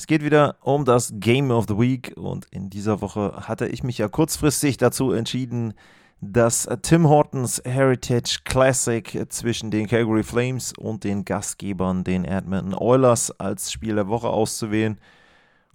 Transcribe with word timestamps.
Es 0.00 0.06
geht 0.06 0.24
wieder 0.24 0.56
um 0.62 0.86
das 0.86 1.12
Game 1.16 1.50
of 1.50 1.66
the 1.68 1.76
Week 1.76 2.14
und 2.16 2.46
in 2.46 2.70
dieser 2.70 3.02
Woche 3.02 3.34
hatte 3.46 3.66
ich 3.66 3.82
mich 3.82 3.98
ja 3.98 4.08
kurzfristig 4.08 4.78
dazu 4.78 5.12
entschieden, 5.12 5.74
das 6.22 6.66
Tim 6.80 7.06
Hortons 7.06 7.60
Heritage 7.66 8.38
Classic 8.44 9.26
zwischen 9.28 9.70
den 9.70 9.86
Calgary 9.86 10.22
Flames 10.22 10.72
und 10.72 11.04
den 11.04 11.26
Gastgebern, 11.26 12.02
den 12.02 12.24
Edmonton 12.24 12.72
Oilers, 12.72 13.30
als 13.38 13.70
Spiel 13.70 13.96
der 13.96 14.08
Woche 14.08 14.30
auszuwählen. 14.30 14.98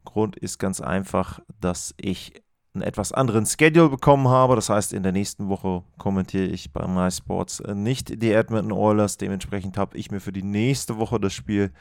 Grund 0.05 0.35
ist 0.37 0.57
ganz 0.57 0.81
einfach, 0.81 1.39
dass 1.61 1.93
ich 2.01 2.41
einen 2.73 2.81
etwas 2.81 3.11
anderen 3.11 3.45
Schedule 3.45 3.89
bekommen 3.89 4.27
habe. 4.27 4.55
Das 4.55 4.69
heißt, 4.69 4.93
in 4.93 5.03
der 5.03 5.11
nächsten 5.11 5.49
Woche 5.49 5.83
kommentiere 5.99 6.45
ich 6.45 6.73
bei 6.73 6.87
MySports 6.87 7.61
nicht 7.75 8.23
die 8.23 8.31
Edmonton 8.31 8.71
Oilers. 8.71 9.17
Dementsprechend 9.17 9.77
habe 9.77 9.95
ich 9.95 10.09
mir 10.09 10.19
für 10.19 10.33
die 10.33 10.41
nächste 10.41 10.97
Woche 10.97 11.19
das 11.19 11.33
Spiel 11.33 11.71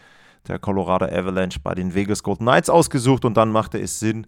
der 0.48 0.58
Colorado 0.58 1.06
Avalanche 1.06 1.60
bei 1.60 1.74
den 1.74 1.94
Vegas 1.94 2.22
Golden 2.22 2.44
Knights 2.44 2.70
ausgesucht 2.70 3.24
und 3.24 3.36
dann 3.36 3.50
machte 3.50 3.78
es 3.78 4.00
Sinn, 4.00 4.26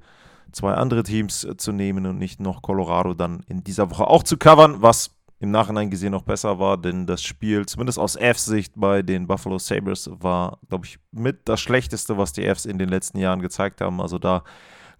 zwei 0.52 0.75
andere 0.75 1.02
Teams 1.02 1.47
zu 1.56 1.73
nehmen 1.73 2.06
und 2.06 2.19
nicht 2.19 2.41
noch 2.41 2.62
Colorado 2.62 3.14
dann 3.14 3.41
in 3.48 3.64
dieser 3.64 3.91
Woche 3.91 4.06
auch 4.06 4.23
zu 4.23 4.36
covern, 4.36 4.83
was 4.83 5.11
im 5.39 5.50
Nachhinein 5.50 5.91
gesehen 5.91 6.12
noch 6.12 6.23
besser 6.23 6.58
war, 6.58 6.78
denn 6.78 7.06
das 7.06 7.23
Spiel, 7.23 7.67
zumindest 7.67 7.98
aus 7.98 8.17
Fs-Sicht 8.17 8.73
bei 8.77 9.03
den 9.03 9.27
Buffalo 9.27 9.58
Sabres, 9.58 10.11
war, 10.12 10.58
glaube 10.69 10.86
ich, 10.86 10.98
mit 11.12 11.41
das 11.47 11.61
Schlechteste, 11.61 12.17
was 12.17 12.33
die 12.33 12.42
Fs 12.42 12.64
in 12.64 12.78
den 12.78 12.89
letzten 12.89 13.19
Jahren 13.19 13.42
gezeigt 13.42 13.83
haben. 13.83 14.01
Also 14.01 14.19
da 14.19 14.45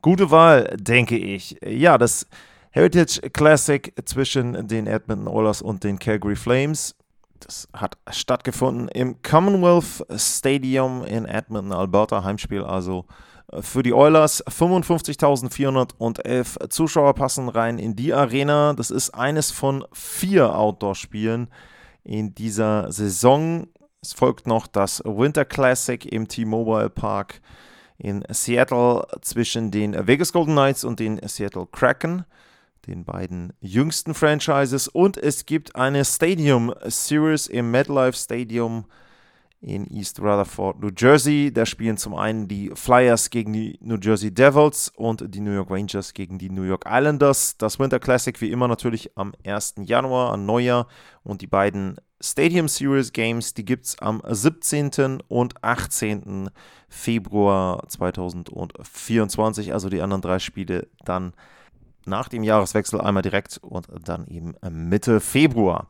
gute 0.03 0.31
Wahl, 0.31 0.77
denke 0.79 1.17
ich. 1.17 1.57
Ja, 1.65 1.97
das 1.97 2.27
Heritage 2.71 3.31
Classic 3.31 3.95
zwischen 4.05 4.69
den 4.69 4.87
Edmonton 4.87 5.29
Oilers 5.29 5.63
und 5.63 5.83
den 5.83 5.99
Calgary 5.99 6.37
Flames 6.37 6.95
das 7.41 7.69
hat 7.73 7.97
stattgefunden 8.11 8.89
im 8.89 9.23
Commonwealth 9.23 10.05
Stadium 10.17 11.05
in 11.05 11.25
Edmonton, 11.25 11.73
Alberta, 11.73 12.25
Heimspiel 12.25 12.63
also 12.63 13.07
äh, 13.53 13.63
für 13.63 13.83
die 13.83 13.95
Oilers. 13.95 14.45
55.411 14.47 16.69
Zuschauer 16.71 17.15
passen 17.15 17.49
rein 17.49 17.79
in 17.79 17.97
die 17.97 18.13
Arena. 18.13 18.75
Das 18.75 18.91
ist 18.91 19.11
eines 19.11 19.51
von 19.51 19.85
vier 19.93 20.55
Outdoor-Spielen 20.55 21.49
in 22.05 22.35
dieser 22.35 22.93
Saison. 22.93 23.69
Es 24.03 24.13
folgt 24.13 24.47
noch 24.47 24.67
das 24.67 25.03
Winter 25.05 25.45
Classic 25.45 26.05
im 26.07 26.29
T-Mobile 26.29 26.91
Park 26.91 27.41
in 27.99 28.23
Seattle 28.31 29.07
zwischen 29.23 29.71
den 29.71 30.07
Vegas 30.07 30.33
Golden 30.33 30.53
Knights 30.53 30.85
und 30.85 31.01
den 31.01 31.19
Seattle 31.27 31.67
Kraken 31.67 32.25
den 32.87 33.05
beiden 33.05 33.53
jüngsten 33.61 34.15
Franchises. 34.15 34.89
Und 34.89 35.17
es 35.17 35.47
gibt 35.47 35.77
eine 35.77 36.05
Stadium 36.05 36.73
Series 36.85 37.47
im 37.47 37.71
MetLife 37.71 38.17
Stadium 38.17 38.87
in 39.61 39.87
East 39.91 40.21
Rutherford, 40.21 40.81
New 40.81 40.91
Jersey. 40.97 41.53
Da 41.53 41.67
spielen 41.67 41.97
zum 41.97 42.15
einen 42.15 42.47
die 42.47 42.71
Flyers 42.75 43.31
gegen 43.31 43.53
die 43.53 43.79
New 43.81 43.97
Jersey 44.01 44.33
Devils 44.33 44.93
und 44.95 45.35
die 45.35 45.41
New 45.41 45.53
York 45.53 45.71
Rangers 45.71 46.15
gegen 46.15 46.39
die 46.39 46.51
New 46.51 46.63
York 46.63 46.85
Islanders. 46.87 47.57
Das 47.59 47.79
Winter 47.79 47.99
Classic 47.99 48.41
wie 48.41 48.51
immer 48.51 48.69
natürlich 48.69 49.17
am 49.17 49.35
1. 49.45 49.75
Januar, 49.83 50.33
an 50.33 50.47
Neujahr. 50.47 50.87
Und 51.25 51.43
die 51.43 51.47
beiden 51.47 51.97
Stadium 52.21 52.69
Series 52.69 53.13
Games, 53.13 53.55
die 53.55 53.65
gibt 53.65 53.87
es 53.87 53.99
am 53.99 54.23
17. 54.25 55.23
und 55.29 55.63
18. 55.63 56.51
Februar 56.89 57.87
2024. 57.89 59.73
Also 59.73 59.89
die 59.89 60.01
anderen 60.01 60.23
drei 60.23 60.39
Spiele 60.39 60.89
dann 61.05 61.33
nach 62.07 62.29
dem 62.29 62.43
Jahreswechsel 62.43 63.01
einmal 63.01 63.23
direkt 63.23 63.59
und 63.59 63.87
dann 64.05 64.27
eben 64.29 64.55
Mitte 64.71 65.21
Februar. 65.21 65.89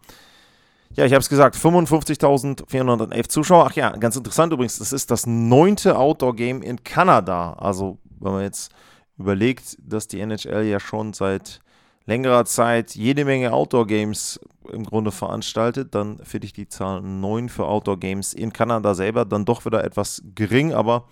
Ja, 0.95 1.05
ich 1.05 1.13
habe 1.13 1.21
es 1.21 1.29
gesagt, 1.29 1.57
55.411 1.57 3.29
Zuschauer. 3.29 3.67
Ach 3.67 3.73
ja, 3.73 3.91
ganz 3.91 4.17
interessant 4.17 4.53
übrigens, 4.53 4.79
das 4.79 4.93
ist 4.93 5.11
das 5.11 5.27
neunte 5.27 5.99
Outdoor-Game 5.99 6.63
in 6.63 6.83
Kanada. 6.85 7.53
Also, 7.55 7.99
wenn 8.21 8.33
man 8.33 8.43
jetzt 8.43 8.73
überlegt, 9.19 9.77
dass 9.81 10.09
die 10.09 10.21
NHL 10.21 10.65
ja 10.65 10.81
schon 10.81 11.13
seit 11.13 11.61
längerer 12.07 12.45
Zeit 12.45 12.95
jede 12.95 13.25
Menge 13.25 13.53
Outdoor-Games 13.53 14.41
im 14.73 14.85
Grunde 14.85 15.13
veranstaltet, 15.13 15.95
dann 15.95 16.19
finde 16.25 16.47
ich 16.47 16.53
die 16.53 16.69
Zahl 16.69 17.03
9 17.03 17.49
für 17.49 17.67
Outdoor-Games 17.67 18.33
in 18.33 18.53
Kanada 18.53 18.95
selber 18.95 19.25
dann 19.25 19.45
doch 19.45 19.65
wieder 19.67 19.85
etwas 19.85 20.23
gering, 20.35 20.73
aber 20.73 21.09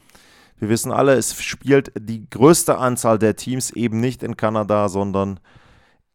wir 0.64 0.70
wissen 0.70 0.92
alle, 0.92 1.12
es 1.12 1.42
spielt 1.42 1.92
die 1.98 2.30
größte 2.30 2.78
Anzahl 2.78 3.18
der 3.18 3.36
Teams 3.36 3.70
eben 3.70 4.00
nicht 4.00 4.22
in 4.22 4.38
Kanada, 4.38 4.88
sondern 4.88 5.38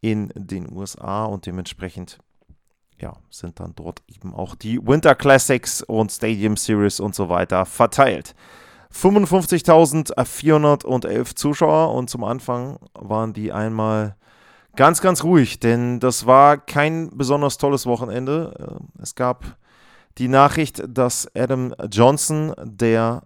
in 0.02 0.32
den 0.34 0.76
USA 0.76 1.26
und 1.26 1.46
dementsprechend 1.46 2.18
ja, 3.00 3.14
sind 3.30 3.60
dann 3.60 3.74
dort 3.76 4.02
eben 4.08 4.34
auch 4.34 4.56
die 4.56 4.84
Winter 4.84 5.14
Classics 5.14 5.84
und 5.84 6.12
Stadium 6.12 6.58
Series 6.58 7.00
und 7.00 7.14
so 7.14 7.30
weiter 7.30 7.68
verteilt. 7.68 8.34
55.411 8.92 11.36
Zuschauer 11.36 11.94
und 11.94 12.10
zum 12.10 12.24
Anfang 12.24 12.80
waren 12.96 13.34
die 13.34 13.52
einmal 13.52 14.16
ganz, 14.76 15.00
ganz 15.00 15.24
ruhig, 15.24 15.60
denn 15.60 16.00
das 16.00 16.26
war 16.26 16.58
kein 16.58 17.16
besonders 17.16 17.60
tolles 17.60 17.86
Wochenende. 17.86 18.80
Es 19.00 19.14
gab 19.14 19.60
die 20.18 20.28
Nachricht, 20.28 20.82
dass 20.88 21.30
Adam 21.36 21.76
Johnson, 21.92 22.56
der 22.64 23.22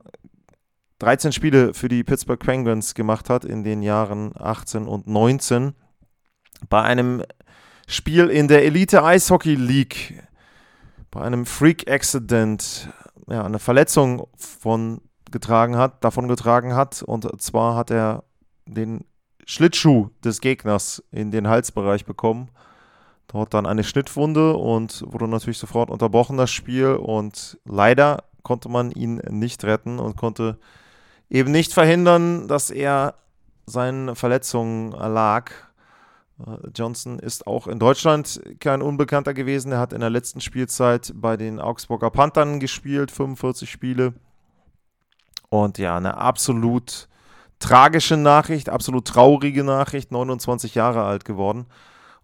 13 1.00 1.32
Spiele 1.32 1.74
für 1.74 1.90
die 1.90 2.04
Pittsburgh 2.04 2.40
Penguins 2.40 2.94
gemacht 2.94 3.30
hat 3.30 3.46
in 3.46 3.64
den 3.64 3.82
Jahren 3.82 4.32
18 4.38 4.88
und 4.88 5.08
19. 5.08 5.74
Bei 6.70 6.82
einem 6.82 7.24
Spiel 7.88 8.30
in 8.30 8.48
der 8.48 8.64
Elite 8.64 9.04
Eishockey 9.04 9.56
League, 9.56 10.24
bei 11.12 11.22
einem 11.22 11.46
Freak 11.46 11.90
Accident, 11.90 12.90
ja, 13.28 13.44
eine 13.44 13.60
Verletzung 13.60 14.28
von 14.38 15.02
getragen 15.32 15.78
hat, 15.78 16.04
davon 16.04 16.28
getragen 16.28 16.76
hat. 16.76 17.04
Und 17.04 17.42
zwar 17.42 17.76
hat 17.76 17.92
er 17.92 18.24
den 18.66 19.06
Schlittschuh 19.46 20.10
des 20.24 20.40
Gegners 20.40 21.04
in 21.12 21.32
den 21.32 21.48
Halsbereich 21.48 22.06
bekommen. 22.06 22.50
Dort 23.28 23.54
dann 23.54 23.66
eine 23.66 23.84
Schnittwunde 23.84 24.56
und 24.56 25.04
wurde 25.08 25.28
natürlich 25.28 25.58
sofort 25.58 25.90
unterbrochen, 25.90 26.38
das 26.38 26.52
Spiel. 26.52 26.96
Und 26.96 27.58
leider 27.66 28.24
konnte 28.44 28.70
man 28.70 28.92
ihn 28.92 29.16
nicht 29.30 29.64
retten 29.64 30.00
und 30.00 30.16
konnte 30.16 30.60
eben 31.30 31.52
nicht 31.52 31.74
verhindern, 31.74 32.48
dass 32.48 32.70
er 32.70 33.16
seinen 33.66 34.16
Verletzungen 34.16 34.94
erlag. 34.94 35.52
Äh, 36.46 36.70
Johnson 36.76 37.20
ist 37.20 37.48
auch 37.48 37.68
in 37.68 37.80
Deutschland 37.80 38.42
kein 38.60 38.82
Unbekannter 38.82 39.34
gewesen. 39.34 39.72
Er 39.72 39.80
hat 39.80 39.94
in 39.94 40.02
der 40.02 40.10
letzten 40.10 40.42
Spielzeit 40.42 41.14
bei 41.16 41.38
den 41.38 41.60
Augsburger 41.60 42.10
Panthern 42.10 42.60
gespielt, 42.60 43.12
45 43.12 43.70
Spiele. 43.70 44.14
Und 45.50 45.78
ja, 45.78 45.98
eine 45.98 46.18
absolut 46.18 47.08
tragische 47.60 48.18
Nachricht, 48.18 48.70
absolut 48.70 49.08
traurige 49.08 49.64
Nachricht, 49.64 50.12
29 50.12 50.76
Jahre 50.76 51.04
alt 51.04 51.26
geworden. 51.26 51.68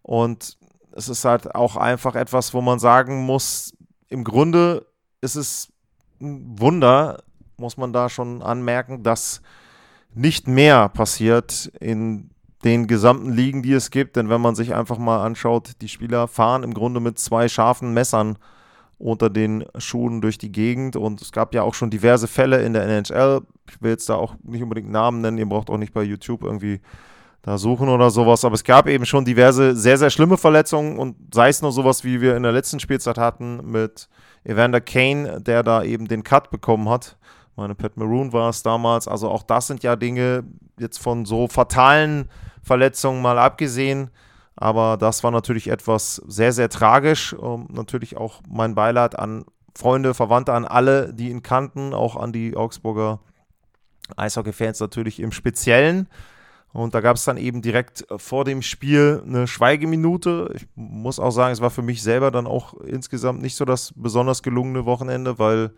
Und 0.01 0.57
es 0.91 1.07
ist 1.07 1.23
halt 1.25 1.55
auch 1.55 1.75
einfach 1.75 2.16
etwas, 2.16 2.53
wo 2.53 2.61
man 2.61 2.79
sagen 2.79 3.25
muss, 3.25 3.73
im 4.09 4.23
Grunde 4.23 4.85
ist 5.21 5.35
es 5.35 5.71
ein 6.19 6.59
Wunder, 6.59 7.23
muss 7.59 7.78
man 7.78 7.94
da 7.94 8.09
schon 8.09 8.42
anmerken, 8.42 9.03
dass 9.03 9.42
nicht 10.14 10.47
mehr 10.47 10.90
passiert 10.90 11.72
in 11.79 12.29
den 12.64 12.88
gesamten 12.88 13.32
Ligen, 13.32 13.64
die 13.64 13.73
es 13.73 13.91
gibt. 13.91 14.16
Denn 14.16 14.29
wenn 14.29 14.41
man 14.41 14.56
sich 14.56 14.73
einfach 14.73 14.97
mal 14.97 15.23
anschaut, 15.23 15.73
die 15.82 15.88
Spieler 15.88 16.28
fahren 16.28 16.64
im 16.64 16.73
Grunde 16.73 17.00
mit 17.00 17.20
zwei 17.20 17.47
scharfen 17.47 17.94
Messern 17.94 18.38
unter 18.97 19.29
den 19.29 19.66
Schuhen 19.78 20.20
durch 20.22 20.38
die 20.38 20.52
Gegend. 20.52 20.96
Und 20.96 21.22
es 21.22 21.32
gab 21.32 21.53
ja 21.53 21.64
auch 21.64 21.73
schon 21.73 21.90
diverse 21.90 22.28
Fälle 22.28 22.61
in 22.64 22.73
der 22.73 22.84
NHL. 22.84 23.41
Ich 23.70 23.82
will 23.82 23.91
jetzt 23.91 24.09
da 24.09 24.16
auch 24.16 24.35
nicht 24.44 24.62
unbedingt 24.62 24.91
Namen 24.91 25.22
nennen, 25.22 25.38
ihr 25.38 25.47
braucht 25.47 25.70
auch 25.70 25.78
nicht 25.78 25.94
bei 25.94 26.03
YouTube 26.03 26.44
irgendwie 26.44 26.82
da 27.41 27.58
suchen 27.58 27.88
oder 27.88 28.09
sowas. 28.09 28.44
Aber 28.44 28.55
es 28.55 28.66
gab 28.66 28.88
eben 28.88 29.05
schon 29.05 29.23
diverse 29.23 29.76
sehr, 29.76 29.97
sehr 29.97 30.09
schlimme 30.09 30.38
Verletzungen 30.38 31.00
und 31.00 31.16
sei 31.34 31.47
es 31.47 31.62
nur 31.62 31.72
sowas, 31.72 32.03
wie 32.03 32.20
wir 32.20 32.35
in 32.35 32.44
der 32.44 32.52
letzten 32.52 32.82
Spielzeit 32.82 33.17
hatten 33.17 33.72
mit 33.72 34.09
Evander 34.44 34.82
Kane, 34.82 35.40
der 35.41 35.64
da 35.64 35.84
eben 35.84 36.08
den 36.08 36.23
Cut 36.23 36.50
bekommen 36.50 36.90
hat 36.90 37.17
meine, 37.59 37.76
Pat 37.76 37.97
Maroon 37.97 38.34
war 38.34 38.50
es 38.50 38.64
damals. 38.64 39.08
Also 39.08 39.29
auch 39.29 39.44
das 39.44 39.67
sind 39.67 39.84
ja 39.84 39.96
Dinge, 39.96 40.44
jetzt 40.79 40.97
von 40.97 41.26
so 41.26 41.47
fatalen 41.47 42.29
Verletzungen 42.64 43.22
mal 43.22 43.38
abgesehen. 43.38 44.09
Aber 44.56 44.97
das 44.97 45.23
war 45.23 45.32
natürlich 45.32 45.70
etwas 45.70 46.16
sehr, 46.28 46.52
sehr 46.52 46.70
tragisch. 46.70 47.34
Um, 47.34 47.67
natürlich 47.72 48.17
auch 48.17 48.41
mein 48.50 48.76
Beileid 48.76 49.17
an 49.17 49.46
Freunde, 49.76 50.14
Verwandte, 50.14 50.53
an 50.53 50.66
alle, 50.66 51.14
die 51.14 51.29
ihn 51.29 51.44
kannten, 51.44 51.94
auch 51.94 52.16
an 52.16 52.34
die 52.34 52.58
Augsburger 52.58 53.20
Eishockey-Fans 54.17 54.79
natürlich 54.79 55.20
im 55.20 55.32
Speziellen. 55.32 56.08
Und 56.72 56.94
da 56.94 57.02
gab 57.02 57.16
es 57.16 57.23
dann 57.23 57.38
eben 57.38 57.62
direkt 57.62 58.05
vor 58.17 58.46
dem 58.46 58.62
Spiel 58.62 59.23
eine 59.26 59.47
Schweigeminute. 59.47 60.53
Ich 60.55 60.67
muss 60.76 61.20
auch 61.20 61.32
sagen, 61.32 61.53
es 61.53 61.62
war 61.62 61.72
für 61.72 61.82
mich 61.82 62.03
selber 62.03 62.29
dann 62.29 62.46
auch 62.46 62.73
insgesamt 62.82 63.41
nicht 63.41 63.55
so 63.55 63.66
das 63.66 63.94
besonders 63.96 64.44
gelungene 64.44 64.85
Wochenende, 64.85 65.40
weil 65.40 65.72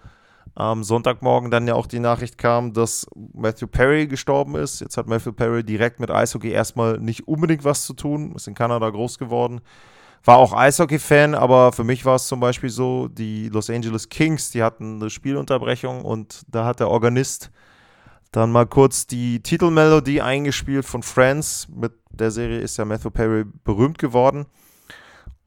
am 0.55 0.83
Sonntagmorgen 0.83 1.49
dann 1.49 1.67
ja 1.67 1.75
auch 1.75 1.87
die 1.87 1.99
Nachricht 1.99 2.37
kam, 2.37 2.73
dass 2.73 3.07
Matthew 3.33 3.67
Perry 3.67 4.07
gestorben 4.07 4.55
ist. 4.55 4.81
Jetzt 4.81 4.97
hat 4.97 5.07
Matthew 5.07 5.33
Perry 5.33 5.63
direkt 5.63 5.99
mit 5.99 6.11
Eishockey 6.11 6.49
erstmal 6.49 6.97
nicht 6.99 7.27
unbedingt 7.27 7.63
was 7.63 7.85
zu 7.85 7.93
tun, 7.93 8.33
ist 8.35 8.47
in 8.47 8.53
Kanada 8.53 8.89
groß 8.89 9.17
geworden. 9.17 9.61
War 10.23 10.37
auch 10.37 10.53
Eishockey-Fan, 10.53 11.33
aber 11.33 11.71
für 11.71 11.83
mich 11.83 12.05
war 12.05 12.15
es 12.15 12.27
zum 12.27 12.39
Beispiel 12.39 12.69
so, 12.69 13.07
die 13.07 13.49
Los 13.49 13.69
Angeles 13.69 14.09
Kings, 14.09 14.51
die 14.51 14.61
hatten 14.61 15.01
eine 15.01 15.09
Spielunterbrechung 15.09 16.03
und 16.03 16.43
da 16.47 16.65
hat 16.65 16.79
der 16.79 16.89
Organist 16.89 17.49
dann 18.31 18.51
mal 18.51 18.65
kurz 18.65 19.07
die 19.07 19.41
Titelmelodie 19.41 20.21
eingespielt 20.21 20.85
von 20.85 21.01
Friends. 21.01 21.67
Mit 21.73 21.93
der 22.11 22.31
Serie 22.31 22.59
ist 22.59 22.77
ja 22.77 22.85
Matthew 22.85 23.09
Perry 23.09 23.45
berühmt 23.63 23.97
geworden. 23.97 24.45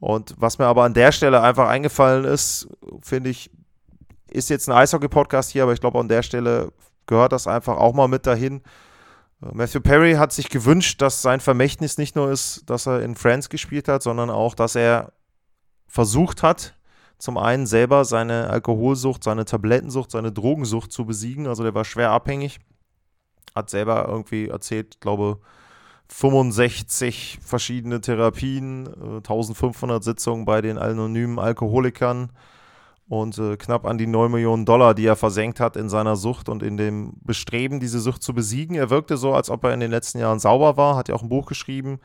Und 0.01 0.35
was 0.39 0.59
mir 0.59 0.67
aber 0.67 0.85
an 0.85 0.93
der 0.93 1.13
Stelle 1.13 1.41
einfach 1.41 1.69
eingefallen 1.69 2.25
ist, 2.25 2.69
finde 3.01 3.31
ich, 3.31 3.51
ist 4.31 4.51
jetzt 4.51 4.69
ein 4.69 4.77
Eishockey-Podcast 4.77 5.51
hier, 5.51 5.63
aber 5.63 5.73
ich 5.73 5.81
glaube, 5.81 5.99
an 5.99 6.09
der 6.09 6.23
Stelle 6.23 6.73
gehört 7.07 7.33
das 7.33 7.47
einfach 7.47 7.77
auch 7.77 7.95
mal 7.95 8.09
mit 8.09 8.27
dahin. 8.27 8.63
Matthew 9.41 9.81
Perry 9.81 10.15
hat 10.15 10.33
sich 10.33 10.49
gewünscht, 10.49 11.03
dass 11.03 11.23
sein 11.23 11.41
Vermächtnis 11.41 11.99
nicht 11.99 12.17
nur 12.17 12.31
ist, 12.31 12.63
dass 12.67 12.87
er 12.87 13.03
in 13.03 13.15
Friends 13.15 13.49
gespielt 13.49 13.89
hat, 13.89 14.03
sondern 14.03 14.31
auch, 14.31 14.55
dass 14.55 14.75
er 14.75 15.13
versucht 15.87 16.43
hat, 16.43 16.75
zum 17.19 17.37
einen 17.37 17.67
selber 17.67 18.05
seine 18.05 18.49
Alkoholsucht, 18.51 19.23
seine 19.23 19.45
Tablettensucht, 19.45 20.11
seine 20.11 20.33
Drogensucht 20.33 20.93
zu 20.93 21.05
besiegen. 21.05 21.47
Also 21.47 21.63
der 21.63 21.75
war 21.75 21.85
schwer 21.85 22.11
abhängig 22.11 22.59
hat 23.55 23.71
selber 23.71 24.07
irgendwie 24.09 24.49
erzählt, 24.49 25.01
glaube 25.01 25.39
65 26.09 27.39
verschiedene 27.41 28.01
Therapien, 28.01 28.89
1500 29.17 30.01
äh, 30.01 30.05
Sitzungen 30.05 30.45
bei 30.45 30.61
den 30.61 30.77
anonymen 30.77 31.39
Alkoholikern 31.39 32.31
und 33.09 33.37
äh, 33.39 33.57
knapp 33.57 33.85
an 33.85 33.99
die 33.99 34.07
9 34.07 34.31
Millionen 34.31 34.65
Dollar, 34.65 34.95
die 34.95 35.07
er 35.07 35.17
versenkt 35.17 35.61
hat 35.61 35.77
in 35.77 35.89
seiner 35.89 36.17
Sucht 36.17 36.49
und 36.49 36.63
in 36.63 36.77
dem 36.77 37.15
Bestreben, 37.23 37.81
diese 37.81 38.01
Sucht 38.01 38.23
zu 38.23 38.33
besiegen. 38.33 38.77
Er 38.77 38.91
wirkte 38.91 39.17
so, 39.17 39.35
als 39.35 39.51
ob 39.51 39.65
er 39.65 39.75
in 39.75 39.81
den 39.81 39.91
letzten 39.91 40.19
Jahren 40.19 40.39
sauber 40.39 40.77
war, 40.77 40.97
hat 40.97 41.09
ja 41.09 41.15
auch 41.15 41.23
ein 41.23 41.29
Buch 41.29 41.47
geschrieben 41.47 42.01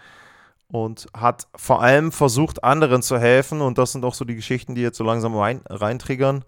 und 0.67 1.07
hat 1.15 1.47
vor 1.55 1.81
allem 1.81 2.11
versucht, 2.11 2.63
anderen 2.63 3.01
zu 3.01 3.17
helfen. 3.17 3.61
Und 3.61 3.77
das 3.77 3.93
sind 3.93 4.03
auch 4.03 4.13
so 4.13 4.25
die 4.25 4.35
Geschichten, 4.35 4.75
die 4.75 4.81
jetzt 4.81 4.97
so 4.97 5.03
langsam 5.03 5.35
rein, 5.35 5.61
reintriggern, 5.69 6.43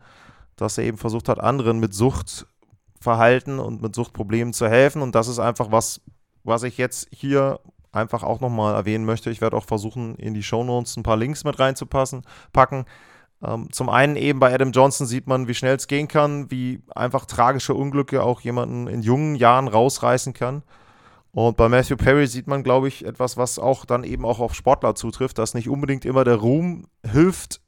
dass 0.58 0.78
er 0.78 0.84
eben 0.84 0.98
versucht 0.98 1.30
hat, 1.30 1.40
anderen 1.40 1.80
mit 1.80 1.94
Sucht 1.94 2.46
Verhalten 3.00 3.58
und 3.58 3.82
mit 3.82 3.96
Suchtproblemen 3.96 4.54
zu 4.54 4.70
helfen. 4.70 5.02
Und 5.02 5.16
das 5.16 5.28
ist 5.28 5.40
einfach 5.40 5.72
was, 5.72 6.02
was 6.44 6.62
ich 6.62 6.78
jetzt 6.78 7.08
hier 7.12 7.60
einfach 7.92 8.22
auch 8.22 8.40
nochmal 8.40 8.76
erwähnen 8.76 9.06
möchte. 9.06 9.32
Ich 9.32 9.42
werde 9.42 9.58
auch 9.58 9.66
versuchen, 9.66 10.16
in 10.16 10.36
die 10.36 10.44
Shownotes 10.44 10.98
ein 10.98 11.04
paar 11.04 11.18
Links 11.18 11.44
mit 11.44 11.60
reinzupassen, 11.60 12.22
packen. 12.54 12.86
Ähm, 13.44 13.72
zum 13.72 13.90
einen 13.90 14.16
eben 14.16 14.40
bei 14.40 14.54
Adam 14.54 14.72
Johnson 14.72 15.08
sieht 15.08 15.28
man, 15.28 15.48
wie 15.48 15.54
schnell 15.54 15.76
es 15.76 15.88
gehen 15.88 16.08
kann, 16.08 16.52
wie 16.52 16.82
einfach 16.96 17.26
tragische 17.26 17.74
Unglücke 17.74 18.24
auch 18.24 18.42
jemanden 18.42 18.88
in 18.88 19.02
jungen 19.02 19.36
Jahren 19.36 19.68
rausreißen 19.68 20.34
kann. 20.34 20.64
Und 21.34 21.58
bei 21.58 21.70
Matthew 21.70 21.96
Perry 21.96 22.28
sieht 22.28 22.48
man, 22.48 22.62
glaube 22.62 22.90
ich, 22.90 23.06
etwas, 23.06 23.38
was 23.38 23.58
auch 23.58 23.86
dann 23.86 24.04
eben 24.04 24.26
auch 24.26 24.40
auf 24.40 24.54
Sportler 24.54 24.96
zutrifft, 24.96 25.38
dass 25.38 25.54
nicht 25.54 25.70
unbedingt 25.70 26.06
immer 26.06 26.24
der 26.24 26.36
Ruhm 26.36 26.88
hilft, 27.10 27.62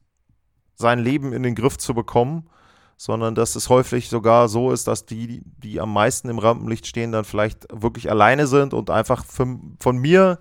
sein 0.75 0.99
Leben 0.99 1.33
in 1.33 1.43
den 1.43 1.55
Griff 1.55 1.77
zu 1.77 1.93
bekommen, 1.93 2.49
sondern 2.97 3.35
dass 3.35 3.55
es 3.55 3.69
häufig 3.69 4.09
sogar 4.09 4.49
so 4.49 4.71
ist, 4.71 4.87
dass 4.87 5.05
die, 5.05 5.41
die 5.45 5.79
am 5.79 5.93
meisten 5.93 6.29
im 6.29 6.39
Rampenlicht 6.39 6.87
stehen, 6.87 7.11
dann 7.11 7.25
vielleicht 7.25 7.67
wirklich 7.71 8.09
alleine 8.09 8.47
sind 8.47 8.73
und 8.73 8.89
einfach 8.89 9.23
von, 9.25 9.77
von 9.79 9.97
mir 9.97 10.39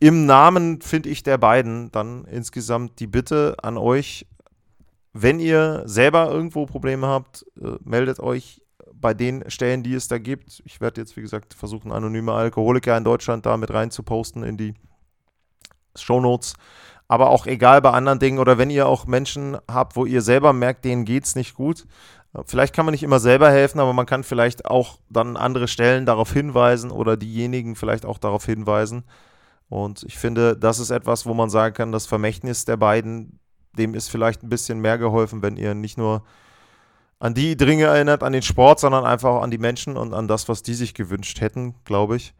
im 0.00 0.26
Namen, 0.26 0.80
finde 0.80 1.08
ich, 1.08 1.22
der 1.22 1.38
beiden 1.38 1.90
dann 1.92 2.24
insgesamt 2.24 3.00
die 3.00 3.06
Bitte 3.06 3.56
an 3.62 3.76
euch, 3.76 4.26
wenn 5.12 5.40
ihr 5.40 5.82
selber 5.86 6.30
irgendwo 6.30 6.66
Probleme 6.66 7.06
habt, 7.06 7.44
äh, 7.60 7.76
meldet 7.82 8.20
euch 8.20 8.62
bei 8.92 9.14
den 9.14 9.48
Stellen, 9.50 9.82
die 9.82 9.94
es 9.94 10.08
da 10.08 10.18
gibt. 10.18 10.62
Ich 10.64 10.80
werde 10.80 11.00
jetzt, 11.00 11.16
wie 11.16 11.22
gesagt, 11.22 11.54
versuchen, 11.54 11.92
anonyme 11.92 12.32
Alkoholiker 12.32 12.96
in 12.96 13.04
Deutschland 13.04 13.46
da 13.46 13.56
mit 13.56 13.72
rein 13.72 13.90
zu 13.90 14.02
posten 14.02 14.42
in 14.42 14.56
die 14.56 14.74
Shownotes 15.96 16.54
aber 17.08 17.30
auch 17.30 17.46
egal 17.46 17.80
bei 17.80 17.90
anderen 17.90 18.18
Dingen 18.18 18.38
oder 18.38 18.58
wenn 18.58 18.70
ihr 18.70 18.86
auch 18.86 19.06
Menschen 19.06 19.56
habt, 19.66 19.96
wo 19.96 20.04
ihr 20.04 20.20
selber 20.20 20.52
merkt, 20.52 20.84
denen 20.84 21.06
geht 21.06 21.24
es 21.24 21.34
nicht 21.34 21.54
gut. 21.54 21.86
Vielleicht 22.44 22.74
kann 22.74 22.84
man 22.84 22.92
nicht 22.92 23.02
immer 23.02 23.18
selber 23.18 23.50
helfen, 23.50 23.80
aber 23.80 23.94
man 23.94 24.04
kann 24.04 24.22
vielleicht 24.22 24.66
auch 24.66 24.98
dann 25.08 25.38
andere 25.38 25.66
Stellen 25.66 26.04
darauf 26.04 26.30
hinweisen 26.32 26.90
oder 26.90 27.16
diejenigen 27.16 27.74
vielleicht 27.74 28.04
auch 28.04 28.18
darauf 28.18 28.44
hinweisen. 28.44 29.04
Und 29.68 30.02
ich 30.04 30.16
finde, 30.16 30.56
das 30.56 30.78
ist 30.78 30.90
etwas, 30.90 31.26
wo 31.26 31.34
man 31.34 31.50
sagen 31.50 31.74
kann, 31.74 31.92
das 31.92 32.06
Vermächtnis 32.06 32.64
der 32.64 32.76
beiden, 32.76 33.38
dem 33.76 33.94
ist 33.94 34.08
vielleicht 34.08 34.42
ein 34.42 34.48
bisschen 34.48 34.80
mehr 34.80 34.98
geholfen, 34.98 35.42
wenn 35.42 35.56
ihr 35.56 35.74
nicht 35.74 35.98
nur 35.98 36.24
an 37.18 37.34
die 37.34 37.56
Dinge 37.56 37.84
erinnert, 37.84 38.22
an 38.22 38.32
den 38.32 38.42
Sport, 38.42 38.80
sondern 38.80 39.04
einfach 39.04 39.30
auch 39.30 39.42
an 39.42 39.50
die 39.50 39.58
Menschen 39.58 39.96
und 39.96 40.14
an 40.14 40.28
das, 40.28 40.48
was 40.48 40.62
die 40.62 40.74
sich 40.74 40.94
gewünscht 40.94 41.40
hätten, 41.40 41.74
glaube 41.84 42.16
ich. 42.16 42.34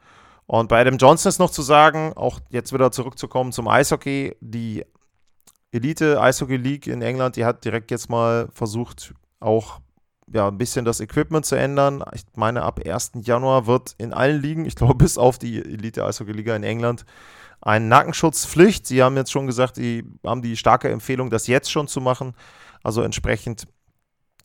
Und 0.46 0.68
bei 0.68 0.80
Adam 0.80 0.96
Johnson 0.96 1.28
ist 1.28 1.38
noch 1.38 1.50
zu 1.50 1.62
sagen, 1.62 2.12
auch 2.14 2.40
jetzt 2.48 2.72
wieder 2.72 2.90
zurückzukommen 2.90 3.52
zum 3.52 3.68
Eishockey, 3.68 4.36
die 4.40 4.84
Elite 5.72 6.20
Eishockey 6.20 6.56
League 6.56 6.86
in 6.86 7.02
England, 7.02 7.36
die 7.36 7.44
hat 7.44 7.64
direkt 7.64 7.90
jetzt 7.90 8.08
mal 8.08 8.48
versucht, 8.52 9.14
auch 9.40 9.80
ja, 10.32 10.48
ein 10.48 10.58
bisschen 10.58 10.84
das 10.84 11.00
Equipment 11.00 11.46
zu 11.46 11.54
ändern. 11.54 12.04
Ich 12.14 12.24
meine, 12.34 12.62
ab 12.62 12.80
1. 12.84 13.12
Januar 13.22 13.66
wird 13.66 13.94
in 13.98 14.12
allen 14.12 14.40
Ligen, 14.40 14.64
ich 14.64 14.76
glaube 14.76 14.94
bis 14.98 15.18
auf 15.18 15.38
die 15.38 15.58
Elite 15.58 16.04
Eishockey 16.04 16.32
Liga 16.32 16.54
in 16.54 16.64
England, 16.64 17.04
eine 17.60 17.84
Nackenschutzpflicht. 17.86 18.86
Sie 18.86 19.02
haben 19.02 19.16
jetzt 19.16 19.32
schon 19.32 19.46
gesagt, 19.46 19.76
sie 19.76 20.04
haben 20.24 20.42
die 20.42 20.56
starke 20.56 20.88
Empfehlung, 20.90 21.30
das 21.30 21.46
jetzt 21.46 21.70
schon 21.70 21.88
zu 21.88 22.00
machen. 22.00 22.34
Also 22.82 23.02
entsprechend 23.02 23.66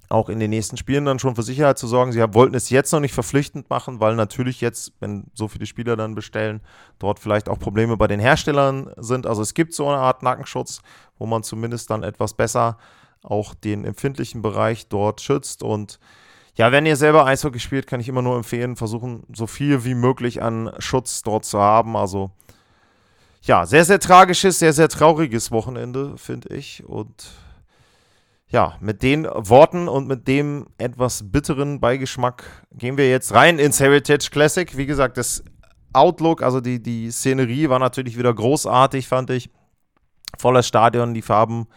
auch 0.10 0.30
in 0.30 0.40
den 0.40 0.52
nächsten 0.52 0.78
Spielen 0.78 1.06
dann 1.06 1.20
schon 1.20 1.36
für 1.36 1.44
Sicherheit 1.44 1.78
zu 1.78 1.88
sorgen. 1.88 2.12
Sie 2.12 2.22
wollten 2.34 2.56
es 2.56 2.70
jetzt 2.70 2.92
noch 2.92 3.00
nicht 3.00 3.14
verpflichtend 3.14 3.70
machen, 3.70 4.00
weil 4.00 4.16
natürlich 4.16 4.62
jetzt, 4.62 4.94
wenn 5.00 5.26
so 5.34 5.48
viele 5.48 5.66
Spieler 5.66 5.96
dann 5.96 6.14
bestellen, 6.14 6.62
dort 7.00 7.20
vielleicht 7.20 7.50
auch 7.50 7.58
Probleme 7.58 7.98
bei 7.98 8.08
den 8.08 8.20
Herstellern 8.20 8.92
sind. 8.98 9.26
Also 9.26 9.42
es 9.42 9.54
gibt 9.54 9.74
so 9.74 9.88
eine 9.88 9.98
Art 9.98 10.22
Nackenschutz, 10.22 10.82
wo 11.18 11.26
man 11.26 11.44
zumindest 11.44 11.90
dann 11.90 12.04
etwas 12.04 12.36
besser 12.36 12.78
auch 13.24 13.54
den 13.56 13.86
empfindlichen 13.86 14.42
Bereich 14.42 14.88
dort 14.88 15.22
schützt. 15.22 15.64
Und 15.64 16.00
ja, 16.56 16.72
wenn 16.72 16.86
ihr 16.86 16.96
selber 16.96 17.26
Eishockey 17.26 17.60
spielt, 17.60 17.88
kann 17.88 18.00
ich 18.00 18.10
immer 18.10 18.22
nur 18.22 18.36
empfehlen, 18.36 18.76
versuchen 18.76 19.24
so 19.34 19.48
viel 19.48 19.86
wie 19.86 19.96
möglich 19.96 20.42
an 20.44 20.72
Schutz 20.80 21.24
dort 21.24 21.46
zu 21.46 21.60
haben. 21.60 21.96
Also 21.96 22.32
ja, 23.42 23.66
sehr, 23.66 23.86
sehr 23.86 24.00
tragisches, 24.00 24.60
sehr, 24.60 24.74
sehr 24.74 24.88
trauriges 24.88 25.52
Wochenende, 25.52 26.18
finde 26.18 26.56
ich. 26.56 26.86
Und 26.86 27.32
ja, 28.48 28.78
mit 28.80 29.02
den 29.02 29.26
Worten 29.26 29.88
und 29.88 30.08
mit 30.08 30.28
dem 30.28 30.68
etwas 30.78 31.32
bitteren 31.32 31.80
Beigeschmack 31.80 32.44
gehen 32.72 32.98
wir 32.98 33.10
jetzt 33.10 33.34
rein 33.34 33.58
ins 33.58 33.80
Heritage 33.80 34.30
Classic. 34.32 34.78
Wie 34.78 34.86
gesagt, 34.86 35.18
das 35.18 35.44
Outlook, 35.92 36.44
also 36.44 36.62
die, 36.62 36.82
die 36.82 37.10
Szenerie 37.12 37.70
war 37.70 37.80
natürlich 37.80 38.18
wieder 38.18 38.34
großartig, 38.34 39.08
fand 39.08 39.32
ich. 39.32 39.50
Volles 40.38 40.68
Stadion, 40.68 41.14
die 41.14 41.22
Farben 41.22 41.68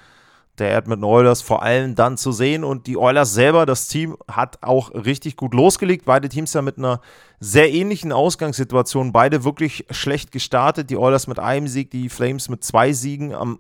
der 0.58 0.76
Edmonton 0.76 1.04
Oilers 1.04 1.42
vor 1.42 1.62
allem 1.62 1.94
dann 1.94 2.16
zu 2.16 2.32
sehen. 2.32 2.64
Und 2.64 2.86
die 2.86 2.96
Oilers 2.96 3.34
selber, 3.34 3.66
das 3.66 3.88
Team, 3.88 4.16
hat 4.30 4.62
auch 4.62 4.92
richtig 4.94 5.36
gut 5.36 5.54
losgelegt. 5.54 6.04
Beide 6.04 6.28
Teams 6.28 6.52
ja 6.52 6.62
mit 6.62 6.78
einer 6.78 7.00
sehr 7.40 7.72
ähnlichen 7.72 8.12
Ausgangssituation. 8.12 9.12
Beide 9.12 9.44
wirklich 9.44 9.86
schlecht 9.90 10.32
gestartet. 10.32 10.90
Die 10.90 10.96
Oilers 10.96 11.26
mit 11.26 11.38
einem 11.38 11.68
Sieg, 11.68 11.90
die 11.90 12.08
Flames 12.08 12.48
mit 12.48 12.64
zwei 12.64 12.92
Siegen. 12.92 13.34
Am 13.34 13.58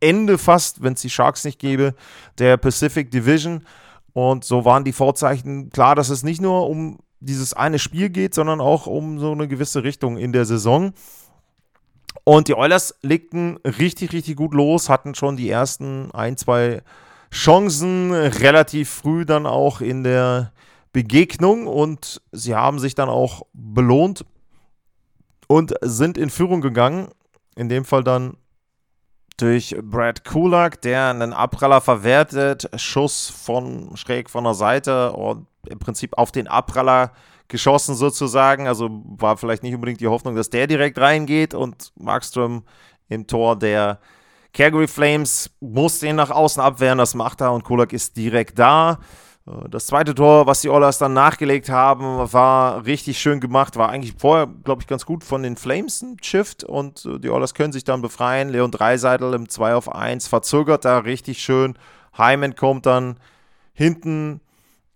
Ende 0.00 0.38
fast, 0.38 0.82
wenn 0.82 0.94
es 0.94 1.00
die 1.00 1.10
Sharks 1.10 1.44
nicht 1.44 1.58
gäbe, 1.58 1.94
der 2.38 2.56
Pacific 2.56 3.10
Division. 3.10 3.64
Und 4.12 4.44
so 4.44 4.64
waren 4.64 4.84
die 4.84 4.92
Vorzeichen 4.92 5.70
klar, 5.70 5.94
dass 5.94 6.08
es 6.08 6.22
nicht 6.22 6.40
nur 6.40 6.68
um 6.68 6.98
dieses 7.20 7.54
eine 7.54 7.78
Spiel 7.78 8.10
geht, 8.10 8.34
sondern 8.34 8.60
auch 8.60 8.86
um 8.86 9.18
so 9.18 9.32
eine 9.32 9.48
gewisse 9.48 9.82
Richtung 9.82 10.18
in 10.18 10.32
der 10.32 10.44
Saison. 10.44 10.92
Und 12.24 12.48
die 12.48 12.54
Oilers 12.54 12.94
legten 13.02 13.58
richtig, 13.58 14.12
richtig 14.12 14.36
gut 14.36 14.54
los, 14.54 14.88
hatten 14.88 15.14
schon 15.14 15.36
die 15.36 15.50
ersten 15.50 16.10
ein, 16.12 16.38
zwei 16.38 16.82
Chancen 17.30 18.12
relativ 18.12 18.88
früh 18.88 19.26
dann 19.26 19.46
auch 19.46 19.80
in 19.80 20.04
der 20.04 20.52
Begegnung 20.92 21.66
und 21.66 22.22
sie 22.32 22.54
haben 22.54 22.78
sich 22.78 22.94
dann 22.94 23.08
auch 23.08 23.42
belohnt 23.52 24.24
und 25.48 25.74
sind 25.82 26.16
in 26.16 26.30
Führung 26.30 26.60
gegangen. 26.60 27.08
In 27.56 27.68
dem 27.68 27.84
Fall 27.84 28.04
dann 28.04 28.36
durch 29.36 29.76
Brad 29.82 30.24
Kulak, 30.24 30.80
der 30.82 31.10
einen 31.10 31.32
Abpraller 31.32 31.80
verwertet, 31.80 32.68
Schuss 32.76 33.28
von 33.28 33.96
schräg 33.96 34.30
von 34.30 34.44
der 34.44 34.54
Seite 34.54 35.12
und 35.12 35.46
im 35.66 35.78
Prinzip 35.78 36.16
auf 36.16 36.30
den 36.30 36.46
Abpraller 36.46 37.12
geschossen 37.48 37.94
sozusagen. 37.94 38.68
Also 38.68 39.02
war 39.04 39.36
vielleicht 39.36 39.62
nicht 39.62 39.74
unbedingt 39.74 40.00
die 40.00 40.08
Hoffnung, 40.08 40.36
dass 40.36 40.50
der 40.50 40.66
direkt 40.66 40.98
reingeht 40.98 41.54
und 41.54 41.92
Markström 41.96 42.62
im 43.08 43.26
Tor 43.26 43.58
der 43.58 43.98
Calgary 44.52 44.86
Flames 44.86 45.50
muss 45.60 45.98
den 45.98 46.16
nach 46.16 46.30
außen 46.30 46.62
abwehren, 46.62 46.98
das 46.98 47.14
macht 47.14 47.40
er 47.40 47.52
und 47.52 47.64
Kulak 47.64 47.92
ist 47.92 48.16
direkt 48.16 48.58
da. 48.58 48.98
Äh, 49.46 49.68
das 49.68 49.86
zweite 49.86 50.14
Tor, 50.14 50.46
was 50.46 50.60
die 50.60 50.70
Oilers 50.70 50.98
dann 50.98 51.12
nachgelegt 51.12 51.68
haben, 51.68 52.32
war 52.32 52.84
richtig 52.86 53.18
schön 53.18 53.40
gemacht. 53.40 53.76
War 53.76 53.88
eigentlich 53.88 54.14
vorher, 54.18 54.46
glaube 54.46 54.82
ich, 54.82 54.86
ganz 54.88 55.06
gut 55.06 55.24
von 55.24 55.42
den 55.42 55.56
Flames 55.56 56.02
ein 56.02 56.16
Shift 56.22 56.64
und 56.64 57.04
äh, 57.04 57.18
die 57.18 57.30
Oilers 57.30 57.54
können 57.54 57.72
sich 57.72 57.84
dann 57.84 58.02
befreien. 58.02 58.48
Leon 58.48 58.70
Dreiseitel 58.70 59.34
im 59.34 59.48
2 59.48 59.74
auf 59.74 59.94
1 59.94 60.28
verzögert 60.28 60.84
da 60.84 60.98
richtig 60.98 61.42
schön. 61.42 61.74
Hyman 62.16 62.54
kommt 62.54 62.86
dann 62.86 63.16
hinten 63.72 64.40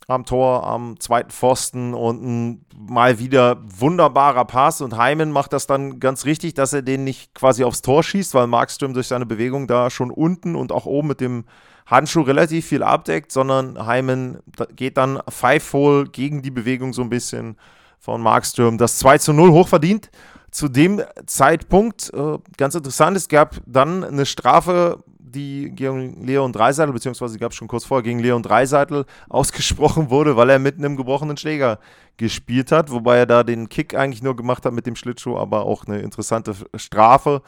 am 0.07 0.25
Tor, 0.25 0.67
am 0.67 0.99
zweiten 1.01 1.31
Pfosten 1.31 1.93
und 1.93 2.23
ein 2.23 2.65
mal 2.75 3.19
wieder 3.19 3.59
wunderbarer 3.63 4.47
Pass. 4.47 4.81
Und 4.81 4.97
Hyman 4.97 5.31
macht 5.31 5.53
das 5.53 5.67
dann 5.67 6.01
ganz 6.01 6.25
richtig, 6.25 6.55
dass 6.55 6.73
er 6.73 6.81
den 6.81 7.05
nicht 7.05 7.35
quasi 7.35 7.63
aufs 7.63 7.83
Tor 7.83 8.03
schießt, 8.03 8.33
weil 8.33 8.47
Markström 8.47 8.95
durch 8.95 9.09
seine 9.09 9.27
Bewegung 9.27 9.67
da 9.67 9.91
schon 9.91 10.11
unten 10.11 10.57
und 10.57 10.73
auch 10.73 10.87
oben 10.87 11.09
mit 11.09 11.21
dem 11.21 11.45
Handschuh 11.89 12.23
relativ 12.23 12.67
viel 12.67 12.83
abdeckt, 12.83 13.33
sondern 13.33 13.87
Hyman 13.87 14.39
geht 14.77 14.97
dann 14.97 15.21
Five-Hole 15.29 16.05
gegen 16.05 16.43
die 16.43 16.51
Bewegung 16.51 16.93
so 16.93 17.03
ein 17.03 17.09
bisschen 17.09 17.57
von 17.99 18.21
Markström. 18.21 18.79
Das 18.79 18.99
2 18.99 19.19
zu 19.19 19.33
0 19.33 19.51
hochverdient. 19.51 20.11
Zu 20.51 20.69
dem 20.69 21.03
Zeitpunkt, 21.27 22.11
äh, 22.15 22.39
ganz 22.57 22.75
interessant, 22.75 23.17
es 23.17 23.29
gab 23.29 23.57
dann 23.67 24.03
eine 24.03 24.25
Strafe 24.25 25.03
die 25.31 25.71
gegen 25.75 26.25
Leon 26.25 26.53
Dreiseitel, 26.53 26.93
beziehungsweise 26.93 27.39
gab 27.39 27.53
es 27.53 27.57
schon 27.57 27.69
kurz 27.69 27.85
vorher 27.85 28.03
gegen 28.03 28.19
Leon 28.19 28.43
Dreiseitel 28.43 29.05
ausgesprochen 29.29 30.11
wurde, 30.11 30.37
weil 30.37 30.51
er 30.51 30.59
mit 30.59 30.79
einem 30.79 30.97
gebrochenen 30.97 31.37
Schläger 31.37 31.79
gespielt 32.17 32.73
hat, 32.73 32.91
wobei 32.91 33.19
er 33.19 33.27
da 33.27 33.45
den 33.45 33.69
Kick 33.69 33.95
eigentlich 33.95 34.23
nur 34.23 34.37
gemacht 34.37 34.65
hat 34.65 34.73
mit 34.73 34.87
dem 34.87 34.97
Schlittschuh, 34.97 35.37
aber 35.37 35.65
auch 35.65 35.87
eine 35.87 36.01
interessante 36.01 36.55
Strafe. 36.77 37.43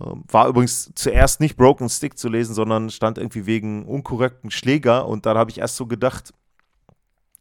Ähm, 0.00 0.24
war 0.28 0.48
übrigens 0.48 0.92
zuerst 0.94 1.40
nicht 1.40 1.56
Broken 1.56 1.88
Stick 1.88 2.18
zu 2.18 2.28
lesen, 2.28 2.54
sondern 2.54 2.90
stand 2.90 3.18
irgendwie 3.18 3.46
wegen 3.46 3.84
unkorrekten 3.86 4.50
Schläger 4.50 5.06
und 5.06 5.26
dann 5.26 5.36
habe 5.36 5.50
ich 5.50 5.58
erst 5.58 5.76
so 5.76 5.86
gedacht, 5.86 6.32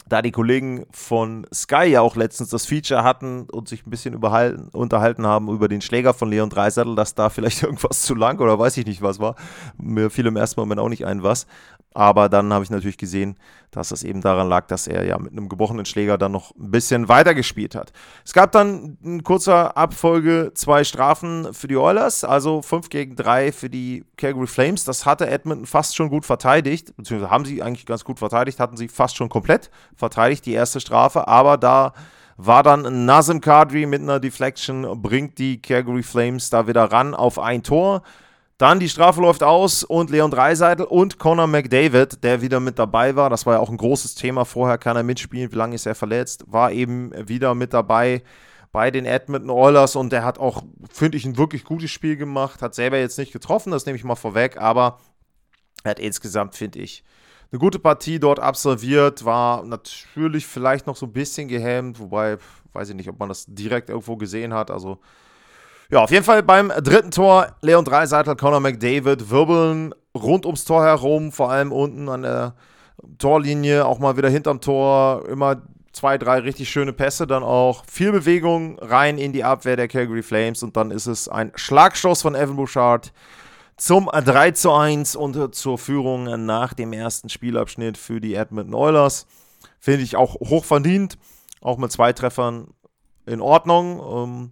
da 0.07 0.21
die 0.21 0.31
Kollegen 0.31 0.85
von 0.91 1.47
Sky 1.53 1.85
ja 1.85 2.01
auch 2.01 2.15
letztens 2.15 2.49
das 2.49 2.65
Feature 2.65 3.03
hatten 3.03 3.47
und 3.49 3.67
sich 3.67 3.85
ein 3.85 3.89
bisschen 3.89 4.15
unterhalten 4.15 5.25
haben 5.25 5.49
über 5.49 5.67
den 5.67 5.81
Schläger 5.81 6.13
von 6.13 6.29
Leon 6.29 6.49
Dreisattel, 6.49 6.95
dass 6.95 7.15
da 7.15 7.29
vielleicht 7.29 7.63
irgendwas 7.63 8.03
zu 8.03 8.13
lang 8.13 8.39
oder 8.39 8.59
weiß 8.59 8.77
ich 8.77 8.85
nicht 8.85 9.01
was 9.01 9.19
war. 9.19 9.35
Mir 9.77 10.09
fiel 10.09 10.27
im 10.27 10.37
ersten 10.37 10.59
Moment 10.59 10.79
auch 10.79 10.89
nicht 10.89 11.05
ein, 11.05 11.23
was. 11.23 11.47
Aber 11.95 12.27
dann 12.27 12.51
habe 12.51 12.61
ich 12.61 12.69
natürlich 12.69 12.97
gesehen, 12.97 13.37
dass 13.71 13.89
das 13.89 14.03
eben 14.03 14.19
daran 14.19 14.49
lag, 14.49 14.67
dass 14.67 14.85
er 14.85 15.05
ja 15.05 15.17
mit 15.17 15.31
einem 15.31 15.47
gebrochenen 15.47 15.85
Schläger 15.85 16.17
dann 16.17 16.33
noch 16.33 16.53
ein 16.55 16.69
bisschen 16.69 17.07
weitergespielt 17.07 17.73
hat. 17.73 17.93
Es 18.25 18.33
gab 18.33 18.51
dann 18.51 18.97
in 19.01 19.23
kurzer 19.23 19.77
Abfolge 19.77 20.51
zwei 20.55 20.83
Strafen 20.83 21.53
für 21.53 21.69
die 21.69 21.77
Oilers, 21.77 22.25
also 22.25 22.61
5 22.61 22.89
gegen 22.89 23.15
3 23.15 23.53
für 23.53 23.69
die 23.69 24.03
Calgary 24.17 24.47
Flames. 24.47 24.83
Das 24.83 25.05
hatte 25.05 25.27
Edmonton 25.27 25.65
fast 25.65 25.95
schon 25.95 26.09
gut 26.09 26.25
verteidigt, 26.25 26.95
beziehungsweise 26.97 27.31
haben 27.31 27.45
sie 27.45 27.63
eigentlich 27.63 27.85
ganz 27.85 28.03
gut 28.03 28.19
verteidigt, 28.19 28.59
hatten 28.59 28.75
sie 28.75 28.89
fast 28.89 29.15
schon 29.15 29.29
komplett 29.29 29.71
verteidigt, 29.95 30.45
die 30.45 30.53
erste 30.53 30.79
Strafe, 30.79 31.27
aber 31.27 31.57
da 31.57 31.93
war 32.37 32.63
dann 32.63 33.05
Nazem 33.05 33.41
Kadri 33.41 33.85
mit 33.85 34.01
einer 34.01 34.19
Deflection, 34.19 35.01
bringt 35.01 35.37
die 35.37 35.61
Calgary 35.61 36.03
Flames 36.03 36.49
da 36.49 36.67
wieder 36.67 36.91
ran 36.91 37.13
auf 37.13 37.39
ein 37.39 37.63
Tor. 37.63 38.01
Dann 38.57 38.79
die 38.79 38.89
Strafe 38.89 39.19
läuft 39.21 39.43
aus 39.43 39.83
und 39.83 40.09
Leon 40.09 40.31
Dreiseitel 40.31 40.85
und 40.85 41.19
Conor 41.19 41.47
McDavid, 41.47 42.23
der 42.23 42.41
wieder 42.41 42.61
mit 42.61 42.79
dabei 42.79 43.15
war, 43.15 43.29
das 43.29 43.45
war 43.45 43.55
ja 43.55 43.59
auch 43.59 43.69
ein 43.69 43.77
großes 43.77 44.15
Thema. 44.15 44.45
Vorher, 44.45 44.77
kann 44.77 44.95
er 44.95 45.03
mitspielen, 45.03 45.51
wie 45.51 45.57
lange 45.57 45.75
ist 45.75 45.85
er 45.85 45.95
verletzt, 45.95 46.45
war 46.47 46.71
eben 46.71 47.11
wieder 47.27 47.53
mit 47.53 47.73
dabei 47.73 48.23
bei 48.71 48.91
den 48.91 49.05
Edmonton 49.05 49.49
Oilers 49.49 49.95
und 49.95 50.11
der 50.11 50.25
hat 50.25 50.37
auch, 50.37 50.63
finde 50.89 51.17
ich, 51.17 51.25
ein 51.25 51.37
wirklich 51.37 51.63
gutes 51.63 51.91
Spiel 51.91 52.17
gemacht, 52.17 52.61
hat 52.61 52.75
selber 52.75 52.97
jetzt 52.97 53.17
nicht 53.17 53.31
getroffen, 53.31 53.71
das 53.71 53.85
nehme 53.85 53.97
ich 53.97 54.03
mal 54.03 54.15
vorweg, 54.15 54.57
aber 54.57 54.99
er 55.83 55.91
hat 55.91 55.99
insgesamt, 55.99 56.55
finde 56.55 56.79
ich, 56.79 57.03
eine 57.51 57.59
gute 57.59 57.79
Partie 57.79 58.19
dort 58.19 58.39
absolviert, 58.39 59.25
war 59.25 59.63
natürlich 59.63 60.45
vielleicht 60.45 60.87
noch 60.87 60.95
so 60.95 61.05
ein 61.05 61.13
bisschen 61.13 61.47
gehemmt, 61.47 61.99
wobei, 61.99 62.37
weiß 62.73 62.89
ich 62.89 62.95
nicht, 62.95 63.09
ob 63.09 63.19
man 63.19 63.29
das 63.29 63.45
direkt 63.47 63.89
irgendwo 63.89 64.15
gesehen 64.15 64.53
hat, 64.53 64.71
also 64.71 64.99
ja, 65.91 65.99
auf 65.99 66.09
jeden 66.09 66.23
Fall 66.25 66.41
beim 66.41 66.69
dritten 66.69 67.11
Tor 67.11 67.55
Leon 67.61 67.85
Dreiseitel, 67.85 68.35
Conor 68.35 68.59
McDavid 68.59 69.29
wirbeln 69.29 69.93
rund 70.15 70.45
ums 70.45 70.65
Tor 70.65 70.83
herum, 70.83 71.31
vor 71.31 71.51
allem 71.51 71.71
unten 71.71 72.09
an 72.09 72.23
der 72.23 72.55
Torlinie, 73.19 73.85
auch 73.85 73.99
mal 73.99 74.17
wieder 74.17 74.29
hinterm 74.29 74.61
Tor, 74.61 75.27
immer 75.29 75.61
zwei, 75.91 76.17
drei 76.17 76.39
richtig 76.39 76.69
schöne 76.69 76.93
Pässe, 76.93 77.27
dann 77.27 77.43
auch. 77.43 77.85
Viel 77.85 78.11
Bewegung 78.11 78.79
rein 78.79 79.17
in 79.17 79.31
die 79.31 79.43
Abwehr 79.43 79.75
der 79.75 79.87
Calgary 79.87 80.23
Flames 80.23 80.63
und 80.63 80.75
dann 80.75 80.91
ist 80.91 81.05
es 81.05 81.29
ein 81.29 81.51
Schlagstoß 81.55 82.21
von 82.21 82.35
Evan 82.35 82.55
Bouchard 82.55 83.13
zum 83.77 84.05
3 84.05 84.51
zu 84.51 84.71
1 84.71 85.15
und 85.15 85.55
zur 85.55 85.77
Führung 85.77 86.45
nach 86.45 86.73
dem 86.73 86.93
ersten 86.93 87.29
Spielabschnitt 87.29 87.97
für 87.97 88.21
die 88.21 88.35
Edmonton 88.35 88.73
Oilers. 88.73 89.27
Finde 89.79 90.03
ich 90.03 90.15
auch 90.15 90.35
hoch 90.35 90.65
verdient, 90.65 91.17
auch 91.61 91.77
mit 91.77 91.91
zwei 91.91 92.13
Treffern 92.13 92.73
in 93.25 93.41
Ordnung. 93.41 93.99
Ähm, 93.99 94.51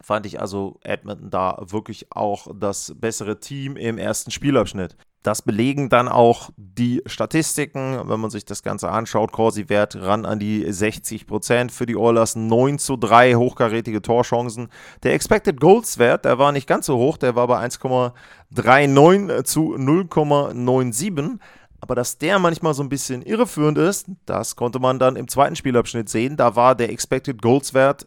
fand 0.00 0.26
ich 0.26 0.40
also 0.40 0.78
Edmonton 0.82 1.30
da 1.30 1.58
wirklich 1.60 2.12
auch 2.12 2.48
das 2.54 2.94
bessere 2.96 3.40
Team 3.40 3.76
im 3.76 3.98
ersten 3.98 4.30
Spielabschnitt. 4.30 4.96
Das 5.22 5.42
belegen 5.42 5.88
dann 5.88 6.08
auch 6.08 6.50
die 6.56 7.00
Statistiken, 7.06 8.00
wenn 8.08 8.18
man 8.18 8.30
sich 8.30 8.44
das 8.44 8.64
Ganze 8.64 8.90
anschaut. 8.90 9.30
Corsi-Wert 9.30 9.96
ran 9.96 10.26
an 10.26 10.40
die 10.40 10.66
60% 10.66 11.70
für 11.70 11.86
die 11.86 11.96
Oilers, 11.96 12.34
9 12.34 12.78
zu 12.80 12.96
3 12.96 13.34
hochkarätige 13.34 14.02
Torchancen. 14.02 14.68
Der 15.04 15.14
Expected 15.14 15.60
Goals-Wert, 15.60 16.24
der 16.24 16.38
war 16.38 16.50
nicht 16.50 16.66
ganz 16.66 16.86
so 16.86 16.96
hoch, 16.98 17.18
der 17.18 17.36
war 17.36 17.46
bei 17.46 17.64
1,39 17.64 19.44
zu 19.44 19.76
0,97. 19.76 21.38
Aber 21.80 21.94
dass 21.94 22.18
der 22.18 22.38
manchmal 22.38 22.74
so 22.74 22.82
ein 22.82 22.88
bisschen 22.88 23.22
irreführend 23.22 23.78
ist, 23.78 24.06
das 24.26 24.56
konnte 24.56 24.80
man 24.80 24.98
dann 24.98 25.16
im 25.16 25.28
zweiten 25.28 25.56
Spielabschnitt 25.56 26.08
sehen. 26.08 26.36
Da 26.36 26.56
war 26.56 26.74
der 26.74 26.90
Expected 26.90 27.42
Goals-Wert 27.42 28.06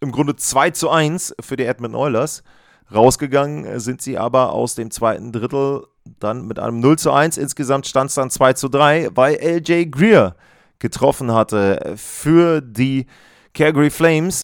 im 0.00 0.12
Grunde 0.12 0.36
2 0.36 0.70
zu 0.70 0.90
1 0.90 1.34
für 1.40 1.56
die 1.56 1.64
Edmonton 1.64 2.00
Oilers. 2.00 2.44
Rausgegangen 2.92 3.80
sind 3.80 4.00
sie 4.00 4.16
aber 4.16 4.52
aus 4.52 4.74
dem 4.74 4.90
zweiten 4.90 5.32
Drittel 5.32 5.86
dann 6.20 6.46
mit 6.46 6.58
einem 6.58 6.80
0 6.80 6.98
zu 6.98 7.12
1. 7.12 7.36
Insgesamt 7.36 7.86
stand 7.86 8.10
es 8.10 8.14
dann 8.14 8.30
2 8.30 8.52
zu 8.52 8.68
3, 8.68 9.10
weil 9.14 9.36
LJ 9.36 9.86
Greer 9.90 10.36
getroffen 10.78 11.32
hatte 11.32 11.94
für 11.96 12.60
die 12.60 13.06
Calgary 13.54 13.90
Flames. 13.90 14.42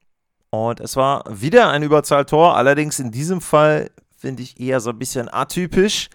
Und 0.51 0.81
es 0.81 0.97
war 0.97 1.25
wieder 1.29 1.71
ein 1.71 1.83
Überzahltor, 1.83 2.57
allerdings 2.57 2.99
in 2.99 3.11
diesem 3.11 3.41
Fall 3.41 3.91
finde 4.19 4.43
ich 4.43 4.61
eher 4.61 4.81
so 4.81 4.91
ein 4.91 4.99
bisschen 4.99 5.33
atypisch. 5.33 6.11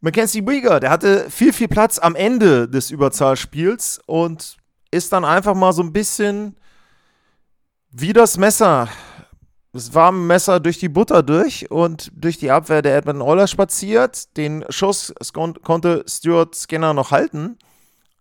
Mackenzie 0.00 0.46
Weger, 0.46 0.80
der 0.80 0.90
hatte 0.90 1.30
viel, 1.30 1.52
viel 1.52 1.68
Platz 1.68 1.98
am 1.98 2.14
Ende 2.14 2.68
des 2.68 2.90
Überzahlspiels 2.90 4.00
und 4.06 4.56
ist 4.90 5.12
dann 5.12 5.24
einfach 5.24 5.54
mal 5.54 5.72
so 5.72 5.82
ein 5.82 5.92
bisschen 5.92 6.56
wie 7.90 8.12
das 8.12 8.38
Messer. 8.38 8.88
Das 9.76 9.92
warme 9.92 10.20
Messer 10.20 10.58
durch 10.58 10.78
die 10.78 10.88
Butter 10.88 11.22
durch 11.22 11.70
und 11.70 12.10
durch 12.16 12.38
die 12.38 12.50
Abwehr 12.50 12.80
der 12.80 12.96
Edmonton 12.96 13.20
Oilers 13.20 13.50
spaziert. 13.50 14.34
Den 14.38 14.64
Schuss 14.70 15.12
kon 15.34 15.52
konnte 15.62 16.02
Stuart 16.08 16.56
Skinner 16.56 16.94
noch 16.94 17.10
halten, 17.10 17.58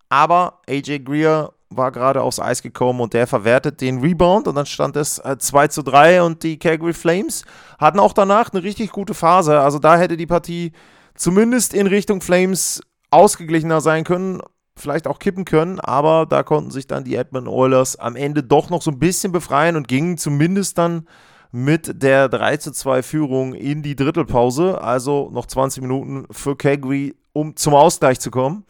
aber 0.09 0.59
AJ 0.67 1.05
Greer 1.05 1.53
war 1.69 1.93
gerade 1.93 2.23
aufs 2.23 2.41
Eis 2.41 2.61
gekommen 2.61 2.99
und 2.99 3.13
der 3.13 3.25
verwertet 3.25 3.79
den 3.79 4.01
Rebound 4.01 4.49
und 4.49 4.55
dann 4.55 4.65
stand 4.65 4.97
es 4.97 5.21
2 5.37 5.63
äh, 5.63 5.69
zu 5.69 5.81
3 5.81 6.23
und 6.23 6.43
die 6.43 6.59
Calgary 6.59 6.91
Flames 6.91 7.45
hatten 7.79 7.99
auch 7.99 8.11
danach 8.11 8.51
eine 8.51 8.61
richtig 8.61 8.91
gute 8.91 9.13
Phase. 9.13 9.61
Also 9.61 9.79
da 9.79 9.97
hätte 9.97 10.17
die 10.17 10.27
Partie 10.27 10.73
zumindest 11.15 11.73
in 11.73 11.87
Richtung 11.87 12.19
Flames 12.19 12.81
ausgeglichener 13.11 13.79
sein 13.79 14.03
können 14.03 14.41
vielleicht 14.77 15.07
auch 15.07 15.19
kippen 15.19 15.45
können, 15.45 15.79
aber 15.79 16.25
da 16.25 16.43
konnten 16.43 16.69
sich 16.69 16.85
dann 16.85 17.05
die 17.05 17.15
Edmonton 17.15 17.53
Oilers 17.53 17.95
am 17.95 18.17
Ende 18.17 18.43
doch 18.43 18.69
noch 18.69 18.81
so 18.81 18.91
ein 18.91 18.99
bisschen 18.99 19.31
befreien 19.31 19.77
und 19.77 19.87
gingen 19.87 20.17
zumindest 20.17 20.77
dann 20.77 21.07
mit 21.55 22.03
der 22.03 22.27
3 22.27 22.57
zu 22.57 22.73
2 22.73 23.01
Führung 23.01 23.53
in 23.53 23.81
die 23.81 23.95
Drittelpause, 23.95 24.81
also 24.81 25.29
noch 25.31 25.45
20 25.45 25.81
Minuten 25.81 26.25
für 26.29 26.57
Calgary, 26.57 27.15
um 27.31 27.55
zum 27.55 27.75
Ausgleich 27.75 28.19
zu 28.19 28.29
kommen. 28.29 28.65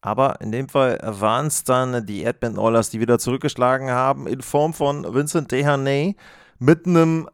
Aber 0.00 0.40
in 0.40 0.50
dem 0.50 0.68
Fall 0.68 0.98
waren 1.00 1.46
es 1.46 1.62
dann 1.62 2.04
die 2.06 2.24
Edmonton 2.24 2.58
Oilers, 2.58 2.90
die 2.90 2.98
wieder 2.98 3.20
zurückgeschlagen 3.20 3.88
haben, 3.88 4.26
in 4.26 4.42
Form 4.42 4.74
von 4.74 5.14
Vincent 5.14 5.52
Dehaney 5.52 6.16
mit 6.58 6.86
einem 6.86 7.28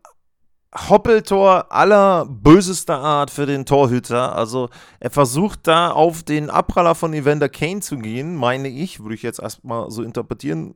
Hoppeltor 0.90 1.72
aller 1.72 2.26
bösester 2.26 2.98
Art 2.98 3.30
für 3.30 3.46
den 3.46 3.64
Torhüter. 3.64 4.36
Also 4.36 4.68
er 5.00 5.10
versucht 5.10 5.60
da 5.66 5.92
auf 5.92 6.24
den 6.24 6.50
Abpraller 6.50 6.94
von 6.94 7.14
Evander 7.14 7.48
Kane 7.48 7.80
zu 7.80 7.96
gehen, 7.96 8.36
meine 8.36 8.68
ich, 8.68 9.00
würde 9.00 9.14
ich 9.14 9.22
jetzt 9.22 9.40
erstmal 9.40 9.90
so 9.90 10.02
interpretieren. 10.02 10.74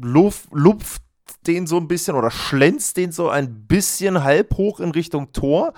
Lupft 0.00 1.05
den 1.46 1.66
so 1.66 1.76
ein 1.76 1.88
bisschen 1.88 2.16
oder 2.16 2.30
schlänzt 2.30 2.96
den 2.96 3.12
so 3.12 3.28
ein 3.28 3.66
bisschen 3.66 4.22
halb 4.22 4.56
hoch 4.56 4.80
in 4.80 4.90
Richtung 4.90 5.32
Tor. 5.32 5.72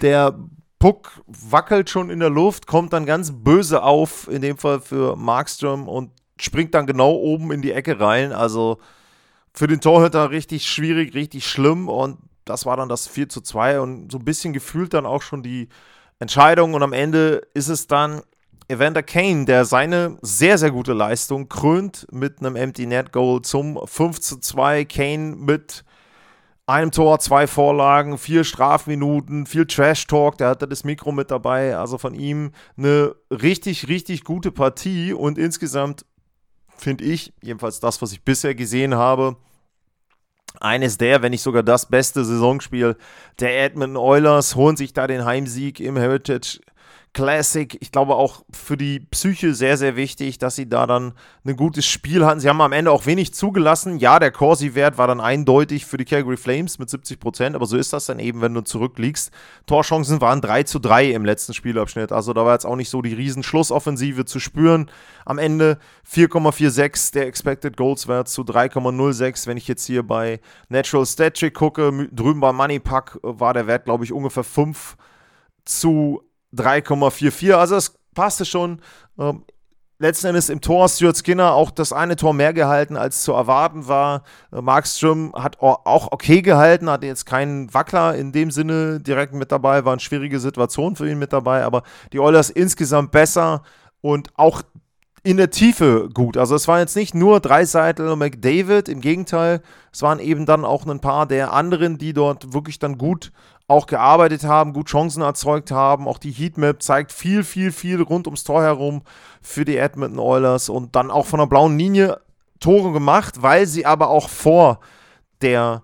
Der 0.00 0.38
Puck 0.78 1.22
wackelt 1.26 1.90
schon 1.90 2.10
in 2.10 2.20
der 2.20 2.30
Luft, 2.30 2.66
kommt 2.66 2.92
dann 2.92 3.06
ganz 3.06 3.32
böse 3.32 3.82
auf, 3.82 4.28
in 4.28 4.42
dem 4.42 4.58
Fall 4.58 4.80
für 4.80 5.16
Markström 5.16 5.88
und 5.88 6.10
springt 6.40 6.74
dann 6.74 6.86
genau 6.86 7.12
oben 7.12 7.52
in 7.52 7.62
die 7.62 7.72
Ecke 7.72 8.00
rein. 8.00 8.32
Also 8.32 8.78
für 9.54 9.66
den 9.66 9.80
Torhüter 9.80 10.30
richtig 10.30 10.66
schwierig, 10.66 11.14
richtig 11.14 11.46
schlimm 11.46 11.88
und 11.88 12.18
das 12.44 12.66
war 12.66 12.76
dann 12.76 12.88
das 12.88 13.06
4 13.06 13.28
zu 13.28 13.40
2 13.40 13.80
und 13.80 14.10
so 14.10 14.18
ein 14.18 14.24
bisschen 14.24 14.52
gefühlt 14.52 14.94
dann 14.94 15.06
auch 15.06 15.22
schon 15.22 15.42
die 15.42 15.68
Entscheidung. 16.18 16.74
Und 16.74 16.82
am 16.82 16.92
Ende 16.92 17.46
ist 17.54 17.68
es 17.68 17.86
dann 17.86 18.22
Evander 18.72 19.02
Kane, 19.02 19.44
der 19.44 19.64
seine 19.64 20.18
sehr, 20.22 20.58
sehr 20.58 20.70
gute 20.70 20.92
Leistung 20.92 21.48
krönt 21.48 22.06
mit 22.10 22.40
einem 22.40 22.56
Empty 22.56 22.86
Net 22.86 23.12
Goal 23.12 23.42
zum 23.42 23.78
5 23.84 24.20
zu 24.20 24.38
2. 24.38 24.84
Kane 24.86 25.36
mit 25.36 25.84
einem 26.66 26.90
Tor, 26.90 27.18
zwei 27.18 27.46
Vorlagen, 27.46 28.18
vier 28.18 28.44
Strafminuten, 28.44 29.46
viel 29.46 29.66
Trash-Talk, 29.66 30.38
der 30.38 30.48
hatte 30.48 30.66
das 30.66 30.84
Mikro 30.84 31.12
mit 31.12 31.30
dabei. 31.30 31.76
Also 31.76 31.98
von 31.98 32.14
ihm 32.14 32.52
eine 32.76 33.14
richtig, 33.30 33.88
richtig 33.88 34.24
gute 34.24 34.50
Partie 34.50 35.12
und 35.12 35.38
insgesamt 35.38 36.06
finde 36.76 37.04
ich, 37.04 37.32
jedenfalls 37.42 37.80
das, 37.80 38.00
was 38.00 38.12
ich 38.12 38.24
bisher 38.24 38.54
gesehen 38.54 38.94
habe, 38.94 39.36
eines 40.60 40.98
der, 40.98 41.22
wenn 41.22 41.30
nicht 41.30 41.42
sogar 41.42 41.62
das 41.62 41.86
beste 41.86 42.24
Saisonspiel 42.24 42.96
der 43.40 43.64
Edmonton 43.64 43.96
Oilers, 43.96 44.56
holen 44.56 44.76
sich 44.76 44.92
da 44.92 45.06
den 45.06 45.24
Heimsieg 45.24 45.80
im 45.80 45.96
Heritage 45.96 46.60
Classic. 47.14 47.76
Ich 47.80 47.92
glaube 47.92 48.14
auch 48.14 48.42
für 48.50 48.78
die 48.78 49.00
Psyche 49.00 49.52
sehr, 49.52 49.76
sehr 49.76 49.96
wichtig, 49.96 50.38
dass 50.38 50.56
sie 50.56 50.66
da 50.68 50.86
dann 50.86 51.12
ein 51.44 51.56
gutes 51.56 51.84
Spiel 51.84 52.24
hatten. 52.24 52.40
Sie 52.40 52.48
haben 52.48 52.60
am 52.62 52.72
Ende 52.72 52.90
auch 52.90 53.04
wenig 53.04 53.34
zugelassen. 53.34 53.98
Ja, 53.98 54.18
der 54.18 54.30
Corsi-Wert 54.30 54.96
war 54.96 55.08
dann 55.08 55.20
eindeutig 55.20 55.84
für 55.84 55.98
die 55.98 56.06
Calgary 56.06 56.38
Flames 56.38 56.78
mit 56.78 56.88
70 56.88 57.20
Prozent, 57.20 57.54
aber 57.54 57.66
so 57.66 57.76
ist 57.76 57.92
das 57.92 58.06
dann 58.06 58.18
eben, 58.18 58.40
wenn 58.40 58.54
du 58.54 58.62
zurückliegst. 58.62 59.30
Torchancen 59.66 60.22
waren 60.22 60.40
3 60.40 60.62
zu 60.62 60.78
3 60.78 61.10
im 61.10 61.26
letzten 61.26 61.52
Spielabschnitt. 61.52 62.12
Also 62.12 62.32
da 62.32 62.46
war 62.46 62.54
jetzt 62.54 62.64
auch 62.64 62.76
nicht 62.76 62.88
so 62.88 63.02
die 63.02 63.12
riesen 63.12 63.42
Schlussoffensive 63.42 64.24
zu 64.24 64.40
spüren. 64.40 64.90
Am 65.26 65.36
Ende 65.36 65.78
4,46 66.10 67.12
der 67.12 67.26
Expected 67.26 67.76
Goals 67.76 68.08
Wert 68.08 68.28
zu 68.28 68.40
3,06. 68.40 69.46
Wenn 69.46 69.58
ich 69.58 69.68
jetzt 69.68 69.84
hier 69.84 70.02
bei 70.02 70.40
Natural 70.70 71.04
Stat 71.04 71.36
Trick 71.36 71.52
gucke, 71.52 72.08
drüben 72.10 72.40
bei 72.40 72.52
Money 72.52 72.78
Pack 72.78 73.18
war 73.22 73.52
der 73.52 73.66
Wert, 73.66 73.84
glaube 73.84 74.04
ich, 74.04 74.14
ungefähr 74.14 74.44
5 74.44 74.96
zu 75.64 76.22
3,44. 76.56 77.54
Also 77.54 77.76
es 77.76 77.94
passte 78.14 78.44
schon. 78.44 78.80
Ähm, 79.18 79.44
letzten 80.02 80.26
Endes 80.26 80.48
im 80.48 80.60
Tor 80.60 80.88
Stuart 80.88 81.16
Skinner 81.16 81.52
auch 81.52 81.70
das 81.70 81.92
eine 81.92 82.16
Tor 82.16 82.34
mehr 82.34 82.52
gehalten, 82.52 82.96
als 82.96 83.22
zu 83.22 83.32
erwarten 83.32 83.86
war. 83.88 84.24
Äh, 84.52 84.60
Markström 84.60 85.32
hat 85.34 85.60
auch 85.60 86.10
okay 86.10 86.42
gehalten, 86.42 86.90
hatte 86.90 87.06
jetzt 87.06 87.24
keinen 87.24 87.72
Wackler 87.72 88.16
in 88.16 88.32
dem 88.32 88.50
Sinne 88.50 89.00
direkt 89.00 89.32
mit 89.32 89.52
dabei, 89.52 89.84
war 89.84 89.92
eine 89.92 90.00
schwierige 90.00 90.40
Situation 90.40 90.96
für 90.96 91.08
ihn 91.08 91.18
mit 91.18 91.32
dabei, 91.32 91.64
aber 91.64 91.84
die 92.12 92.20
Oilers 92.20 92.50
insgesamt 92.50 93.12
besser 93.12 93.62
und 94.00 94.30
auch 94.34 94.62
in 95.24 95.36
der 95.36 95.50
Tiefe 95.50 96.08
gut. 96.12 96.36
Also 96.36 96.54
es 96.54 96.66
waren 96.66 96.80
jetzt 96.80 96.96
nicht 96.96 97.14
nur 97.14 97.40
Dreiseitel 97.40 98.08
und 98.08 98.18
McDavid, 98.18 98.88
im 98.88 99.00
Gegenteil, 99.00 99.62
es 99.92 100.02
waren 100.02 100.18
eben 100.18 100.46
dann 100.46 100.64
auch 100.64 100.86
ein 100.86 101.00
paar 101.00 101.26
der 101.26 101.52
anderen, 101.52 101.98
die 101.98 102.12
dort 102.12 102.52
wirklich 102.52 102.78
dann 102.78 102.98
gut 102.98 103.32
auch 103.68 103.86
gearbeitet 103.86 104.44
haben, 104.44 104.72
gut 104.72 104.88
Chancen 104.88 105.22
erzeugt 105.22 105.70
haben. 105.70 106.08
Auch 106.08 106.18
die 106.18 106.32
Heatmap 106.32 106.82
zeigt 106.82 107.12
viel, 107.12 107.44
viel, 107.44 107.72
viel 107.72 108.02
rund 108.02 108.26
ums 108.26 108.44
Tor 108.44 108.62
herum 108.62 109.02
für 109.40 109.64
die 109.64 109.76
Edmonton 109.76 110.18
Oilers 110.18 110.68
und 110.68 110.96
dann 110.96 111.10
auch 111.10 111.26
von 111.26 111.38
der 111.38 111.46
blauen 111.46 111.78
Linie 111.78 112.20
Tore 112.60 112.92
gemacht, 112.92 113.42
weil 113.42 113.66
sie 113.66 113.86
aber 113.86 114.08
auch 114.10 114.28
vor 114.28 114.80
der 115.40 115.82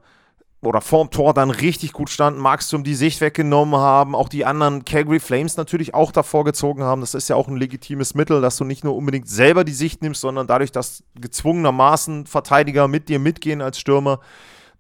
oder 0.61 0.81
vorm 0.81 1.11
Tor 1.11 1.35
dann 1.35 1.51
richtig 1.51 1.93
gut 1.93 2.11
standen, 2.11 2.41
Markstrom 2.41 2.83
die 2.83 2.97
Sicht 2.97 3.21
weggenommen 3.21 3.79
haben, 3.79 4.17
auch 4.17 4.29
die 4.29 4.45
anderen 4.45 4.85
Calgary 4.85 5.21
Flames 5.21 5.57
natürlich 5.57 5.95
auch 5.95 6.11
davor 6.11 6.45
gezogen 6.45 6.83
haben. 6.83 7.01
Das 7.01 7.15
ist 7.15 7.29
ja 7.29 7.37
auch 7.37 7.47
ein 7.47 7.57
legitimes 7.57 8.15
Mittel, 8.15 8.41
dass 8.41 8.57
du 8.57 8.65
nicht 8.65 8.83
nur 8.83 8.97
unbedingt 8.97 9.29
selber 9.29 9.63
die 9.63 9.73
Sicht 9.73 10.03
nimmst, 10.03 10.21
sondern 10.21 10.49
dadurch, 10.49 10.73
dass 10.73 11.05
gezwungenermaßen 11.15 12.27
Verteidiger 12.27 12.89
mit 12.89 13.09
dir 13.09 13.21
mitgehen 13.21 13.63
als 13.63 13.79
Stürmer, 13.79 14.19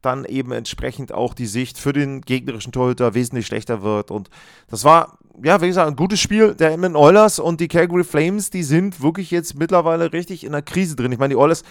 dann 0.02 0.24
eben 0.24 0.52
entsprechend 0.52 1.12
auch 1.12 1.34
die 1.34 1.46
Sicht 1.46 1.78
für 1.78 1.92
den 1.92 2.22
gegnerischen 2.22 2.72
Torhüter 2.72 3.14
wesentlich 3.14 3.46
schlechter 3.46 3.82
wird. 3.82 4.10
Und 4.10 4.30
das 4.68 4.84
war, 4.84 5.18
ja, 5.42 5.60
wie 5.60 5.68
gesagt, 5.68 5.88
ein 5.88 5.96
gutes 5.96 6.20
Spiel 6.20 6.54
der 6.54 6.72
Edmonton 6.72 7.00
Oilers 7.00 7.38
und 7.38 7.60
die 7.60 7.68
Calgary 7.68 8.04
Flames, 8.04 8.50
die 8.50 8.62
sind 8.62 9.00
wirklich 9.00 9.30
jetzt 9.30 9.56
mittlerweile 9.56 10.12
richtig 10.12 10.44
in 10.44 10.52
der 10.52 10.62
Krise 10.62 10.96
drin. 10.96 11.12
Ich 11.12 11.18
meine, 11.18 11.34
die 11.34 11.38
Oilers 11.38 11.62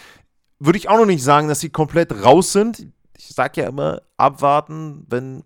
würde 0.59 0.77
ich 0.77 0.89
auch 0.89 0.97
noch 0.97 1.05
nicht 1.05 1.23
sagen, 1.23 1.47
dass 1.47 1.59
sie 1.59 1.69
komplett 1.69 2.23
raus 2.23 2.51
sind. 2.51 2.87
Ich 3.17 3.29
sage 3.29 3.61
ja 3.61 3.67
immer, 3.67 4.01
abwarten, 4.15 5.05
wenn 5.09 5.43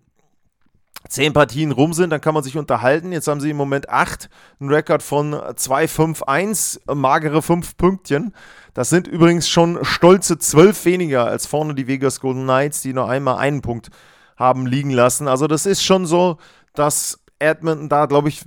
zehn 1.08 1.32
Partien 1.32 1.72
rum 1.72 1.92
sind, 1.92 2.10
dann 2.10 2.20
kann 2.20 2.34
man 2.34 2.42
sich 2.42 2.56
unterhalten. 2.56 3.12
Jetzt 3.12 3.28
haben 3.28 3.40
sie 3.40 3.50
im 3.50 3.56
Moment 3.56 3.88
acht, 3.88 4.28
einen 4.60 4.70
Rekord 4.70 5.02
von 5.02 5.34
2-5-1, 5.34 6.94
magere 6.94 7.42
fünf 7.42 7.76
Pünktchen. 7.76 8.34
Das 8.74 8.90
sind 8.90 9.08
übrigens 9.08 9.48
schon 9.48 9.84
stolze 9.84 10.38
zwölf 10.38 10.84
weniger 10.84 11.26
als 11.26 11.46
vorne 11.46 11.74
die 11.74 11.86
Vegas 11.86 12.20
Golden 12.20 12.44
Knights, 12.44 12.82
die 12.82 12.92
nur 12.92 13.08
einmal 13.08 13.38
einen 13.38 13.62
Punkt 13.62 13.90
haben 14.36 14.66
liegen 14.66 14.90
lassen. 14.90 15.28
Also 15.28 15.46
das 15.46 15.66
ist 15.66 15.82
schon 15.82 16.06
so, 16.06 16.38
dass 16.74 17.20
Edmonton 17.38 17.88
da, 17.88 18.06
glaube 18.06 18.28
ich, 18.28 18.42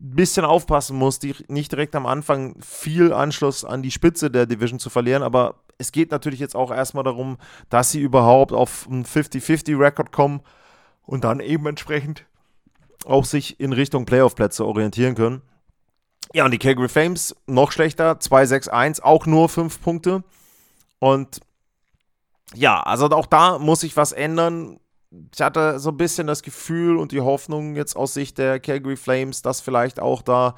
bisschen 0.00 0.44
aufpassen 0.44 0.96
muss, 0.96 1.18
die 1.18 1.34
nicht 1.48 1.70
direkt 1.72 1.94
am 1.94 2.06
Anfang 2.06 2.56
viel 2.60 3.12
Anschluss 3.12 3.64
an 3.64 3.82
die 3.82 3.90
Spitze 3.90 4.30
der 4.30 4.46
Division 4.46 4.78
zu 4.78 4.90
verlieren, 4.90 5.22
aber 5.22 5.56
es 5.78 5.92
geht 5.92 6.10
natürlich 6.10 6.40
jetzt 6.40 6.56
auch 6.56 6.70
erstmal 6.70 7.04
darum, 7.04 7.38
dass 7.68 7.90
sie 7.90 8.00
überhaupt 8.00 8.52
auf 8.52 8.86
einen 8.90 9.04
50-50-Rekord 9.04 10.12
kommen 10.12 10.40
und 11.04 11.24
dann 11.24 11.40
eben 11.40 11.66
entsprechend 11.66 12.24
auch 13.06 13.24
sich 13.24 13.60
in 13.60 13.72
Richtung 13.72 14.04
Playoff-Plätze 14.04 14.64
orientieren 14.66 15.14
können. 15.14 15.42
Ja, 16.32 16.44
und 16.44 16.50
die 16.52 16.58
Calgary 16.58 16.88
Flames 16.88 17.34
noch 17.46 17.72
schlechter, 17.72 18.12
2-6-1, 18.12 19.02
auch 19.02 19.26
nur 19.26 19.48
5 19.48 19.80
Punkte. 19.80 20.22
Und 20.98 21.40
ja, 22.54 22.80
also 22.80 23.08
auch 23.10 23.26
da 23.26 23.58
muss 23.58 23.80
sich 23.80 23.96
was 23.96 24.12
ändern. 24.12 24.78
Ich 25.32 25.40
hatte 25.40 25.78
so 25.80 25.90
ein 25.90 25.96
bisschen 25.96 26.26
das 26.26 26.42
Gefühl 26.42 26.96
und 26.96 27.12
die 27.12 27.20
Hoffnung 27.20 27.74
jetzt 27.74 27.96
aus 27.96 28.14
Sicht 28.14 28.38
der 28.38 28.60
Calgary 28.60 28.96
Flames, 28.96 29.42
dass 29.42 29.60
vielleicht 29.60 30.00
auch 30.00 30.22
da 30.22 30.54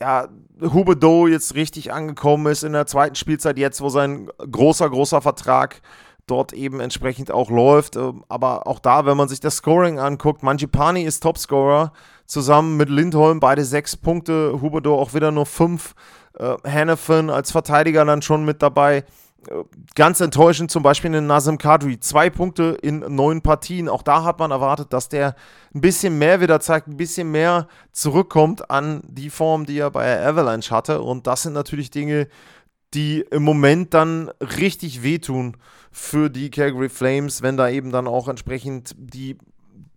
ja, 0.00 0.28
Hubedo 0.60 1.26
jetzt 1.26 1.54
richtig 1.54 1.92
angekommen 1.92 2.46
ist 2.46 2.62
in 2.64 2.72
der 2.72 2.86
zweiten 2.86 3.14
Spielzeit, 3.14 3.58
jetzt 3.58 3.80
wo 3.80 3.88
sein 3.88 4.28
großer, 4.38 4.88
großer 4.88 5.20
Vertrag 5.20 5.80
dort 6.26 6.52
eben 6.52 6.80
entsprechend 6.80 7.30
auch 7.30 7.50
läuft. 7.50 7.96
Ähm, 7.96 8.24
aber 8.28 8.66
auch 8.66 8.78
da, 8.78 9.06
wenn 9.06 9.16
man 9.16 9.28
sich 9.28 9.40
das 9.40 9.56
Scoring 9.56 9.98
anguckt, 9.98 10.42
Manjipani 10.42 11.02
ist 11.02 11.22
Topscorer 11.22 11.92
zusammen 12.26 12.76
mit 12.76 12.90
Lindholm, 12.90 13.40
beide 13.40 13.64
sechs 13.64 13.96
Punkte, 13.96 14.60
Huberdo 14.60 14.98
auch 14.98 15.14
wieder 15.14 15.32
nur 15.32 15.46
fünf, 15.46 15.94
äh, 16.38 16.56
Hannafin 16.64 17.30
als 17.30 17.50
Verteidiger 17.50 18.04
dann 18.04 18.22
schon 18.22 18.44
mit 18.44 18.62
dabei. 18.62 19.04
Äh, 19.46 19.64
ganz 19.94 20.20
enttäuschend 20.20 20.70
zum 20.70 20.82
Beispiel 20.82 21.14
in 21.14 21.26
Nazim 21.26 21.58
Kadri, 21.58 22.00
zwei 22.00 22.30
Punkte 22.30 22.78
in 22.82 23.00
neun 23.00 23.42
Partien. 23.42 23.88
Auch 23.88 24.02
da 24.02 24.24
hat 24.24 24.38
man 24.38 24.50
erwartet, 24.50 24.92
dass 24.92 25.08
der 25.08 25.36
ein 25.74 25.80
bisschen 25.80 26.18
mehr 26.18 26.40
wieder 26.40 26.60
zeigt, 26.60 26.88
ein 26.88 26.96
bisschen 26.96 27.30
mehr 27.30 27.68
zurückkommt 27.92 28.70
an 28.70 29.02
die 29.04 29.30
Form, 29.30 29.66
die 29.66 29.78
er 29.78 29.90
bei 29.90 30.24
Avalanche 30.24 30.74
hatte. 30.74 31.02
Und 31.02 31.26
das 31.26 31.42
sind 31.42 31.52
natürlich 31.52 31.90
Dinge, 31.90 32.28
die 32.94 33.20
im 33.30 33.42
Moment 33.42 33.94
dann 33.94 34.30
richtig 34.40 35.02
wehtun 35.02 35.56
für 35.92 36.30
die 36.30 36.50
Calgary 36.50 36.88
Flames, 36.88 37.42
wenn 37.42 37.56
da 37.56 37.68
eben 37.68 37.92
dann 37.92 38.06
auch 38.06 38.28
entsprechend 38.28 38.94
die 38.96 39.36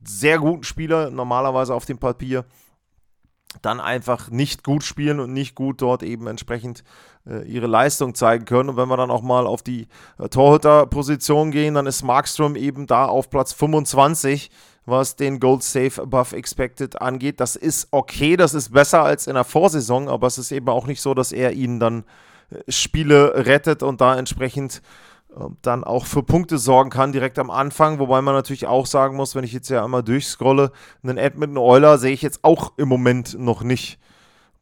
sehr 0.04 0.40
guten 0.40 0.64
Spieler 0.64 1.10
normalerweise 1.10 1.74
auf 1.74 1.86
dem 1.86 2.00
Papier 2.00 2.46
dann 3.62 3.80
einfach 3.80 4.30
nicht 4.30 4.64
gut 4.64 4.84
spielen 4.84 5.20
und 5.20 5.34
nicht 5.34 5.56
gut 5.56 5.82
dort 5.82 6.04
eben 6.04 6.28
entsprechend 6.28 6.84
äh, 7.28 7.44
ihre 7.48 7.68
Leistung 7.68 8.16
zeigen 8.16 8.46
können. 8.46 8.70
Und 8.70 8.78
wenn 8.78 8.90
wir 8.90 8.98
dann 8.98 9.12
auch 9.12 9.22
mal 9.22 9.46
auf 9.46 9.62
die 9.62 9.88
äh, 10.18 10.30
Torhüterposition 10.30 11.52
gehen, 11.52 11.76
dann 11.76 11.86
ist 11.86 12.04
Markstrom 12.04 12.56
eben 12.56 12.88
da 12.88 13.06
auf 13.06 13.30
Platz 13.30 13.54
25, 13.54 14.50
was 14.86 15.16
den 15.16 15.40
Gold 15.40 15.64
Safe 15.64 16.02
Above 16.02 16.36
Expected 16.36 17.02
angeht. 17.02 17.40
Das 17.40 17.56
ist 17.56 17.88
okay, 17.92 18.38
das 18.38 18.54
ist 18.54 18.72
besser 18.72 19.04
als 19.04 19.28
in 19.28 19.36
der 19.36 19.44
Vorsaison, 19.44 20.08
aber 20.08 20.28
es 20.28 20.38
ist 20.38 20.52
eben 20.52 20.70
auch 20.70 20.88
nicht 20.88 21.02
so, 21.02 21.14
dass 21.14 21.32
er 21.32 21.52
ihnen 21.52 21.80
dann 21.80 22.04
äh, 22.50 22.72
Spiele 22.72 23.46
rettet 23.46 23.84
und 23.84 24.02
da 24.02 24.18
entsprechend 24.18 24.82
dann 25.62 25.84
auch 25.84 26.06
für 26.06 26.24
Punkte 26.24 26.58
sorgen 26.58 26.90
kann 26.90 27.12
direkt 27.12 27.40
am 27.40 27.50
Anfang, 27.50 28.00
wobei 28.00 28.22
man 28.22 28.36
natürlich 28.36 28.68
auch 28.68 28.86
sagen 28.86 29.16
muss, 29.16 29.36
wenn 29.36 29.44
ich 29.44 29.54
jetzt 29.54 29.70
ja 29.70 29.84
einmal 29.84 30.04
durchscrolle, 30.04 30.72
einen 31.04 31.18
Edmonton 31.18 31.58
Euler 31.58 31.98
sehe 31.98 32.14
ich 32.14 32.22
jetzt 32.22 32.44
auch 32.44 32.74
im 32.78 32.90
Moment 32.90 33.38
noch 33.40 33.64
nicht 33.64 34.00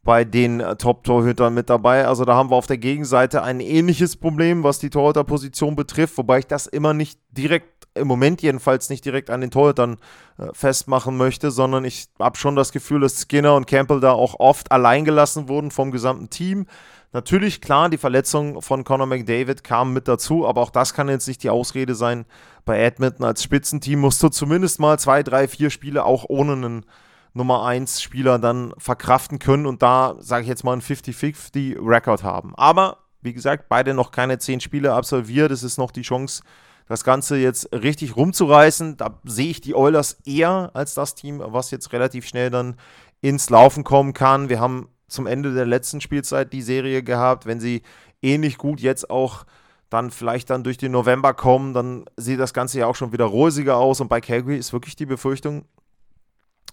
bei 0.02 0.24
den 0.24 0.60
äh, 0.60 0.76
Top-Torhütern 0.76 1.52
mit 1.52 1.68
dabei. 1.68 2.06
Also 2.06 2.24
da 2.24 2.34
haben 2.34 2.50
wir 2.50 2.56
auf 2.56 2.66
der 2.66 2.78
Gegenseite 2.78 3.42
ein 3.42 3.60
ähnliches 3.60 4.16
Problem, 4.16 4.64
was 4.64 4.78
die 4.78 4.90
Torhüterposition 4.90 5.76
betrifft, 5.76 6.16
wobei 6.16 6.40
ich 6.40 6.46
das 6.46 6.66
immer 6.66 6.94
nicht 6.94 7.20
direkt, 7.30 7.86
im 7.94 8.06
Moment 8.06 8.40
jedenfalls 8.40 8.88
nicht 8.88 9.04
direkt 9.04 9.30
an 9.30 9.40
den 9.40 9.50
Torhütern 9.50 9.98
äh, 10.38 10.46
festmachen 10.52 11.16
möchte, 11.16 11.50
sondern 11.50 11.84
ich 11.84 12.06
habe 12.18 12.38
schon 12.38 12.56
das 12.56 12.72
Gefühl, 12.72 13.00
dass 13.00 13.20
Skinner 13.20 13.54
und 13.56 13.66
Campbell 13.66 14.00
da 14.00 14.12
auch 14.12 14.38
oft 14.38 14.72
allein 14.72 15.04
gelassen 15.04 15.48
wurden 15.48 15.70
vom 15.70 15.90
gesamten 15.90 16.30
Team. 16.30 16.66
Natürlich, 17.12 17.60
klar, 17.60 17.90
die 17.90 17.98
Verletzung 17.98 18.62
von 18.62 18.84
Conor 18.84 19.06
McDavid 19.06 19.64
kam 19.64 19.92
mit 19.92 20.06
dazu, 20.06 20.46
aber 20.46 20.60
auch 20.60 20.70
das 20.70 20.94
kann 20.94 21.08
jetzt 21.08 21.26
nicht 21.26 21.42
die 21.42 21.50
Ausrede 21.50 21.96
sein. 21.96 22.24
Bei 22.64 22.80
Edmonton 22.80 23.24
als 23.24 23.42
Spitzenteam 23.42 23.98
musst 23.98 24.22
du 24.22 24.28
zumindest 24.28 24.78
mal 24.78 24.96
zwei, 24.98 25.24
drei, 25.24 25.48
vier 25.48 25.70
Spiele 25.70 26.04
auch 26.04 26.24
ohne 26.28 26.52
einen 26.52 26.86
Nummer 27.32 27.64
1 27.64 28.02
Spieler 28.02 28.38
dann 28.38 28.72
verkraften 28.78 29.38
können 29.38 29.66
und 29.66 29.82
da, 29.82 30.16
sage 30.18 30.42
ich 30.42 30.48
jetzt 30.48 30.64
mal, 30.64 30.72
einen 30.72 30.82
50-50-Rekord 30.82 32.24
haben. 32.24 32.54
Aber, 32.56 32.98
wie 33.22 33.32
gesagt, 33.32 33.68
beide 33.68 33.94
noch 33.94 34.10
keine 34.10 34.38
zehn 34.38 34.60
Spiele 34.60 34.92
absolviert. 34.92 35.50
Es 35.52 35.62
ist 35.62 35.78
noch 35.78 35.92
die 35.92 36.02
Chance, 36.02 36.42
das 36.88 37.04
Ganze 37.04 37.36
jetzt 37.36 37.72
richtig 37.72 38.16
rumzureißen. 38.16 38.96
Da 38.96 39.20
sehe 39.24 39.50
ich 39.50 39.60
die 39.60 39.76
Oilers 39.76 40.18
eher 40.24 40.70
als 40.74 40.94
das 40.94 41.14
Team, 41.14 41.40
was 41.44 41.70
jetzt 41.70 41.92
relativ 41.92 42.26
schnell 42.26 42.50
dann 42.50 42.76
ins 43.20 43.48
Laufen 43.48 43.84
kommen 43.84 44.12
kann. 44.12 44.48
Wir 44.48 44.58
haben 44.58 44.88
zum 45.06 45.26
Ende 45.26 45.54
der 45.54 45.66
letzten 45.66 46.00
Spielzeit 46.00 46.52
die 46.52 46.62
Serie 46.62 47.02
gehabt. 47.04 47.46
Wenn 47.46 47.60
sie 47.60 47.82
ähnlich 48.22 48.58
gut 48.58 48.80
jetzt 48.80 49.08
auch 49.08 49.44
dann 49.88 50.10
vielleicht 50.10 50.50
dann 50.50 50.64
durch 50.64 50.78
den 50.78 50.92
November 50.92 51.34
kommen, 51.34 51.74
dann 51.74 52.04
sieht 52.16 52.40
das 52.40 52.54
Ganze 52.54 52.78
ja 52.78 52.86
auch 52.86 52.94
schon 52.94 53.12
wieder 53.12 53.24
rosiger 53.24 53.76
aus. 53.76 54.00
Und 54.00 54.08
bei 54.08 54.20
Calgary 54.20 54.56
ist 54.56 54.72
wirklich 54.72 54.96
die 54.96 55.06
Befürchtung, 55.06 55.64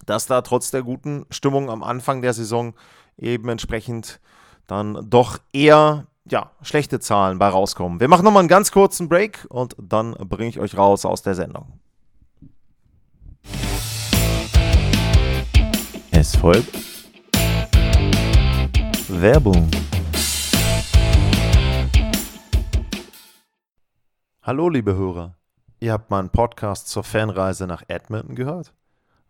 dass 0.06 0.26
da 0.26 0.42
trotz 0.42 0.70
der 0.70 0.82
guten 0.82 1.26
Stimmung 1.30 1.70
am 1.70 1.82
Anfang 1.82 2.22
der 2.22 2.32
Saison 2.32 2.74
eben 3.16 3.48
entsprechend 3.48 4.20
dann 4.66 5.06
doch 5.08 5.38
eher 5.52 6.06
ja, 6.30 6.50
schlechte 6.62 7.00
Zahlen 7.00 7.38
bei 7.38 7.48
rauskommen. 7.48 8.00
Wir 8.00 8.08
machen 8.08 8.24
nochmal 8.24 8.40
einen 8.40 8.48
ganz 8.48 8.70
kurzen 8.70 9.08
Break 9.08 9.46
und 9.48 9.74
dann 9.78 10.12
bringe 10.12 10.50
ich 10.50 10.60
euch 10.60 10.76
raus 10.76 11.04
aus 11.04 11.22
der 11.22 11.34
Sendung. 11.34 11.80
Es 16.10 16.36
folgt 16.36 16.76
Werbung. 19.08 19.70
Hallo, 24.42 24.68
liebe 24.68 24.94
Hörer. 24.94 25.34
Ihr 25.80 25.92
habt 25.92 26.10
meinen 26.10 26.30
Podcast 26.30 26.88
zur 26.88 27.04
Fanreise 27.04 27.66
nach 27.66 27.82
Edmonton 27.88 28.34
gehört? 28.34 28.72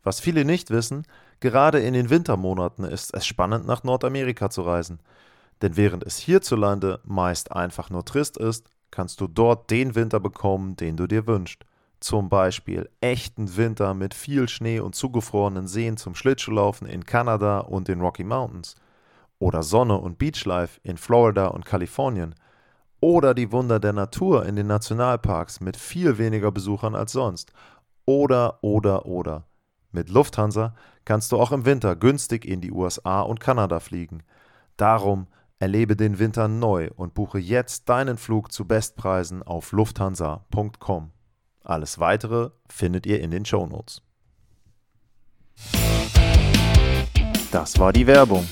Was 0.02 0.20
viele 0.20 0.44
nicht 0.44 0.70
wissen, 0.70 1.04
gerade 1.40 1.80
in 1.80 1.94
den 1.94 2.10
Wintermonaten 2.10 2.84
ist 2.84 3.14
es 3.14 3.26
spannend, 3.26 3.66
nach 3.66 3.84
Nordamerika 3.84 4.50
zu 4.50 4.62
reisen. 4.62 5.00
Denn 5.62 5.76
während 5.76 6.04
es 6.04 6.18
hierzulande 6.18 7.00
meist 7.04 7.52
einfach 7.52 7.90
nur 7.90 8.04
trist 8.04 8.36
ist, 8.36 8.70
kannst 8.90 9.20
du 9.20 9.26
dort 9.26 9.70
den 9.70 9.94
Winter 9.94 10.20
bekommen, 10.20 10.76
den 10.76 10.96
du 10.96 11.06
dir 11.06 11.26
wünschst. 11.26 11.64
Zum 12.00 12.28
Beispiel 12.28 12.88
echten 13.00 13.56
Winter 13.56 13.92
mit 13.92 14.14
viel 14.14 14.48
Schnee 14.48 14.78
und 14.78 14.94
zugefrorenen 14.94 15.66
Seen 15.66 15.96
zum 15.96 16.14
Schlittschuhlaufen 16.14 16.86
in 16.86 17.04
Kanada 17.04 17.58
und 17.58 17.88
den 17.88 18.00
Rocky 18.00 18.22
Mountains. 18.22 18.76
Oder 19.40 19.62
Sonne 19.62 19.98
und 19.98 20.18
Beachlife 20.18 20.80
in 20.82 20.96
Florida 20.96 21.46
und 21.48 21.64
Kalifornien– 21.64 22.34
oder 23.00 23.34
die 23.34 23.52
Wunder 23.52 23.78
der 23.78 23.92
Natur 23.92 24.44
in 24.46 24.56
den 24.56 24.66
Nationalparks 24.66 25.60
mit 25.60 25.76
viel 25.76 26.18
weniger 26.18 26.50
Besuchern 26.50 26.94
als 26.94 27.12
sonst. 27.12 27.52
Oder, 28.04 28.58
oder, 28.62 29.06
oder. 29.06 29.44
Mit 29.90 30.10
Lufthansa 30.10 30.74
kannst 31.04 31.32
du 31.32 31.38
auch 31.38 31.52
im 31.52 31.64
Winter 31.64 31.96
günstig 31.96 32.44
in 32.44 32.60
die 32.60 32.72
USA 32.72 33.22
und 33.22 33.40
Kanada 33.40 33.80
fliegen. 33.80 34.22
Darum 34.76 35.26
erlebe 35.58 35.96
den 35.96 36.18
Winter 36.18 36.48
neu 36.48 36.90
und 36.96 37.14
buche 37.14 37.38
jetzt 37.38 37.88
deinen 37.88 38.16
Flug 38.16 38.52
zu 38.52 38.66
Bestpreisen 38.66 39.42
auf 39.42 39.72
lufthansa.com. 39.72 41.10
Alles 41.62 41.98
weitere 41.98 42.50
findet 42.68 43.06
ihr 43.06 43.20
in 43.20 43.30
den 43.30 43.44
Shownotes. 43.44 44.02
Das 47.50 47.78
war 47.78 47.92
die 47.92 48.06
Werbung. 48.06 48.46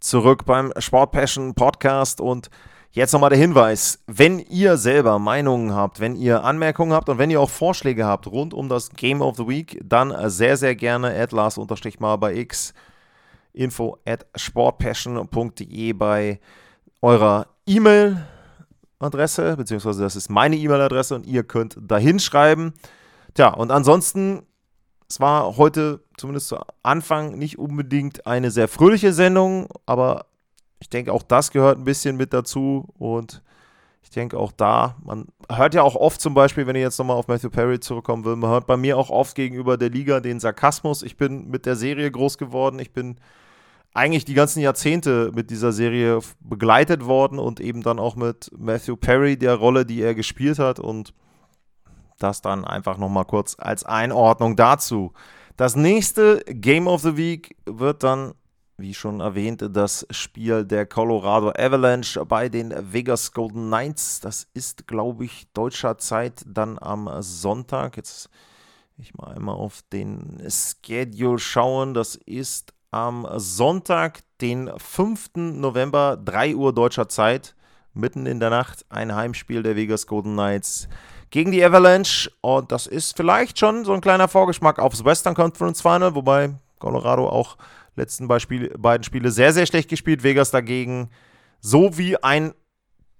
zurück 0.00 0.44
beim 0.44 0.72
Sport 0.78 1.12
Passion 1.12 1.54
Podcast 1.54 2.20
und 2.20 2.50
jetzt 2.90 3.12
nochmal 3.12 3.30
der 3.30 3.38
Hinweis, 3.38 4.02
wenn 4.06 4.38
ihr 4.38 4.76
selber 4.76 5.18
Meinungen 5.18 5.74
habt, 5.74 6.00
wenn 6.00 6.16
ihr 6.16 6.44
Anmerkungen 6.44 6.92
habt 6.92 7.08
und 7.08 7.18
wenn 7.18 7.30
ihr 7.30 7.40
auch 7.40 7.50
Vorschläge 7.50 8.04
habt 8.04 8.26
rund 8.26 8.54
um 8.54 8.68
das 8.68 8.90
Game 8.90 9.22
of 9.22 9.36
the 9.36 9.46
Week, 9.46 9.80
dann 9.84 10.14
sehr, 10.30 10.56
sehr 10.56 10.74
gerne 10.74 11.14
at 11.14 11.32
Lars-mal 11.32 12.16
bei 12.18 12.34
X 12.36 12.74
info 13.52 13.98
at 14.06 14.26
sportpassion.de 14.34 15.92
bei 15.92 16.40
eurer 17.02 17.46
E-Mail 17.66 18.26
Adresse, 18.98 19.56
beziehungsweise 19.56 20.02
das 20.02 20.14
ist 20.14 20.28
meine 20.28 20.56
E-Mail-Adresse 20.56 21.14
und 21.14 21.26
ihr 21.26 21.42
könnt 21.42 21.76
da 21.80 21.96
hinschreiben. 21.96 22.74
Tja, 23.34 23.48
und 23.48 23.70
ansonsten 23.70 24.42
es 25.08 25.18
war 25.18 25.56
heute 25.56 26.04
zumindest 26.16 26.48
zu 26.48 26.58
Anfang 26.84 27.36
nicht 27.36 27.58
unbedingt 27.58 28.26
eine 28.26 28.52
sehr 28.52 28.68
fröhliche 28.68 29.12
Sendung, 29.12 29.68
aber 29.84 30.26
ich 30.80 30.88
denke, 30.88 31.12
auch 31.12 31.22
das 31.22 31.50
gehört 31.50 31.78
ein 31.78 31.84
bisschen 31.84 32.16
mit 32.16 32.32
dazu 32.32 32.88
und 32.98 33.42
ich 34.02 34.10
denke 34.10 34.38
auch 34.38 34.50
da, 34.52 34.96
man 35.04 35.26
hört 35.50 35.74
ja 35.74 35.82
auch 35.82 35.94
oft 35.94 36.20
zum 36.20 36.34
Beispiel, 36.34 36.66
wenn 36.66 36.74
ich 36.74 36.82
jetzt 36.82 36.98
nochmal 36.98 37.16
auf 37.16 37.28
Matthew 37.28 37.50
Perry 37.50 37.80
zurückkommen 37.80 38.24
will, 38.24 38.36
man 38.36 38.50
hört 38.50 38.66
bei 38.66 38.76
mir 38.76 38.96
auch 38.96 39.10
oft 39.10 39.34
gegenüber 39.34 39.76
der 39.76 39.90
Liga 39.90 40.20
den 40.20 40.40
Sarkasmus. 40.40 41.02
Ich 41.02 41.16
bin 41.16 41.48
mit 41.48 41.66
der 41.66 41.76
Serie 41.76 42.10
groß 42.10 42.38
geworden, 42.38 42.78
ich 42.78 42.92
bin 42.92 43.16
eigentlich 43.92 44.24
die 44.24 44.34
ganzen 44.34 44.60
Jahrzehnte 44.60 45.32
mit 45.34 45.50
dieser 45.50 45.72
Serie 45.72 46.20
begleitet 46.40 47.04
worden 47.06 47.38
und 47.38 47.60
eben 47.60 47.82
dann 47.82 47.98
auch 47.98 48.16
mit 48.16 48.50
Matthew 48.56 48.96
Perry, 48.96 49.36
der 49.36 49.56
Rolle, 49.56 49.84
die 49.84 50.00
er 50.00 50.14
gespielt 50.14 50.58
hat 50.58 50.78
und 50.80 51.12
das 52.18 52.40
dann 52.42 52.64
einfach 52.64 52.98
nochmal 52.98 53.24
kurz 53.24 53.56
als 53.58 53.84
Einordnung 53.84 54.56
dazu. 54.56 55.12
Das 55.56 55.76
nächste 55.76 56.42
Game 56.46 56.86
of 56.86 57.02
the 57.02 57.16
Week 57.16 57.56
wird 57.66 58.02
dann, 58.02 58.32
wie 58.80 58.94
schon 58.94 59.20
erwähnt, 59.20 59.64
das 59.72 60.06
Spiel 60.10 60.64
der 60.64 60.86
Colorado 60.86 61.50
Avalanche 61.50 62.24
bei 62.24 62.48
den 62.48 62.74
Vegas 62.92 63.32
Golden 63.32 63.66
Knights. 63.66 64.20
Das 64.20 64.46
ist, 64.54 64.86
glaube 64.86 65.24
ich, 65.24 65.46
deutscher 65.52 65.98
Zeit 65.98 66.42
dann 66.46 66.78
am 66.78 67.08
Sonntag. 67.20 67.96
Jetzt 67.96 68.30
ich 68.96 69.14
mal 69.14 69.34
einmal 69.34 69.54
auf 69.54 69.82
den 69.92 70.42
Schedule 70.48 71.38
schauen. 71.38 71.94
Das 71.94 72.16
ist 72.16 72.72
am 72.90 73.26
Sonntag, 73.36 74.20
den 74.40 74.70
5. 74.76 75.30
November, 75.36 76.16
3 76.16 76.54
Uhr 76.54 76.74
deutscher 76.74 77.08
Zeit, 77.08 77.54
mitten 77.94 78.26
in 78.26 78.40
der 78.40 78.50
Nacht, 78.50 78.84
ein 78.88 79.14
Heimspiel 79.14 79.62
der 79.62 79.76
Vegas 79.76 80.06
Golden 80.06 80.32
Knights 80.32 80.88
gegen 81.30 81.52
die 81.52 81.64
Avalanche. 81.64 82.30
Und 82.40 82.72
das 82.72 82.86
ist 82.86 83.16
vielleicht 83.16 83.58
schon 83.58 83.84
so 83.84 83.92
ein 83.92 84.00
kleiner 84.00 84.28
Vorgeschmack 84.28 84.78
aufs 84.78 85.04
Western 85.04 85.34
Conference 85.34 85.80
Final, 85.80 86.14
wobei 86.14 86.54
Colorado 86.78 87.28
auch 87.28 87.56
letzten 87.96 88.28
Beispiel, 88.28 88.70
beiden 88.78 89.04
Spiele 89.04 89.30
sehr, 89.30 89.52
sehr 89.52 89.66
schlecht 89.66 89.88
gespielt. 89.88 90.22
Vegas 90.22 90.50
dagegen 90.50 91.10
so 91.60 91.96
wie 91.98 92.22
ein 92.22 92.54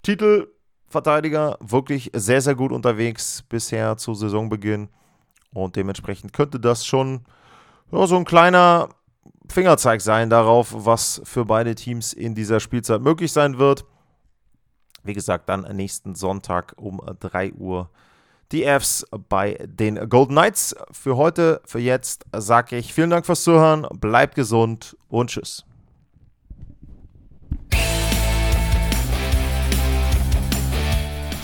Titelverteidiger 0.03 1.59
wirklich 1.61 2.11
sehr, 2.15 2.41
sehr 2.41 2.55
gut 2.55 2.73
unterwegs 2.73 3.43
bisher 3.49 3.97
zu 3.97 4.15
Saisonbeginn. 4.15 4.89
Und 5.53 5.77
dementsprechend 5.77 6.33
könnte 6.33 6.61
das 6.61 6.87
schon 6.87 7.25
ja, 7.91 8.07
so 8.07 8.17
ein 8.17 8.25
kleiner 8.25 8.89
Fingerzeig 9.49 10.01
sein 10.01 10.31
darauf, 10.31 10.73
was 10.73 11.21
für 11.25 11.45
beide 11.45 11.75
Teams 11.75 12.13
in 12.13 12.35
dieser 12.35 12.61
Spielzeit 12.61 13.01
möglich 13.01 13.33
sein 13.33 13.59
wird. 13.59 13.85
Wie 15.03 15.15
gesagt, 15.15 15.49
dann 15.49 15.63
nächsten 15.77 16.15
Sonntag 16.15 16.75
um 16.77 17.01
3 17.21 17.55
Uhr 17.55 17.91
die 18.53 18.65
Fs 18.65 19.07
bei 19.29 19.59
den 19.65 20.09
Golden 20.09 20.33
Knights. 20.33 20.75
Für 20.91 21.17
heute, 21.17 21.61
für 21.65 21.79
jetzt 21.79 22.25
sage 22.37 22.77
ich 22.77 22.93
vielen 22.93 23.11
Dank 23.11 23.27
fürs 23.27 23.45
Zuhören, 23.45 23.87
bleibt 24.01 24.35
gesund 24.35 24.97
und 25.09 25.31
tschüss. 25.31 25.65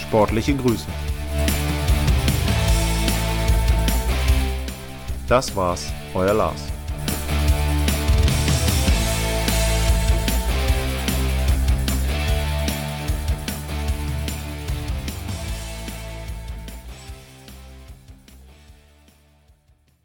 Sportliche 0.01 0.55
Grüße. 0.55 0.87
Das 5.29 5.55
war's, 5.57 5.93
euer 6.15 6.35
Lars. 6.35 6.76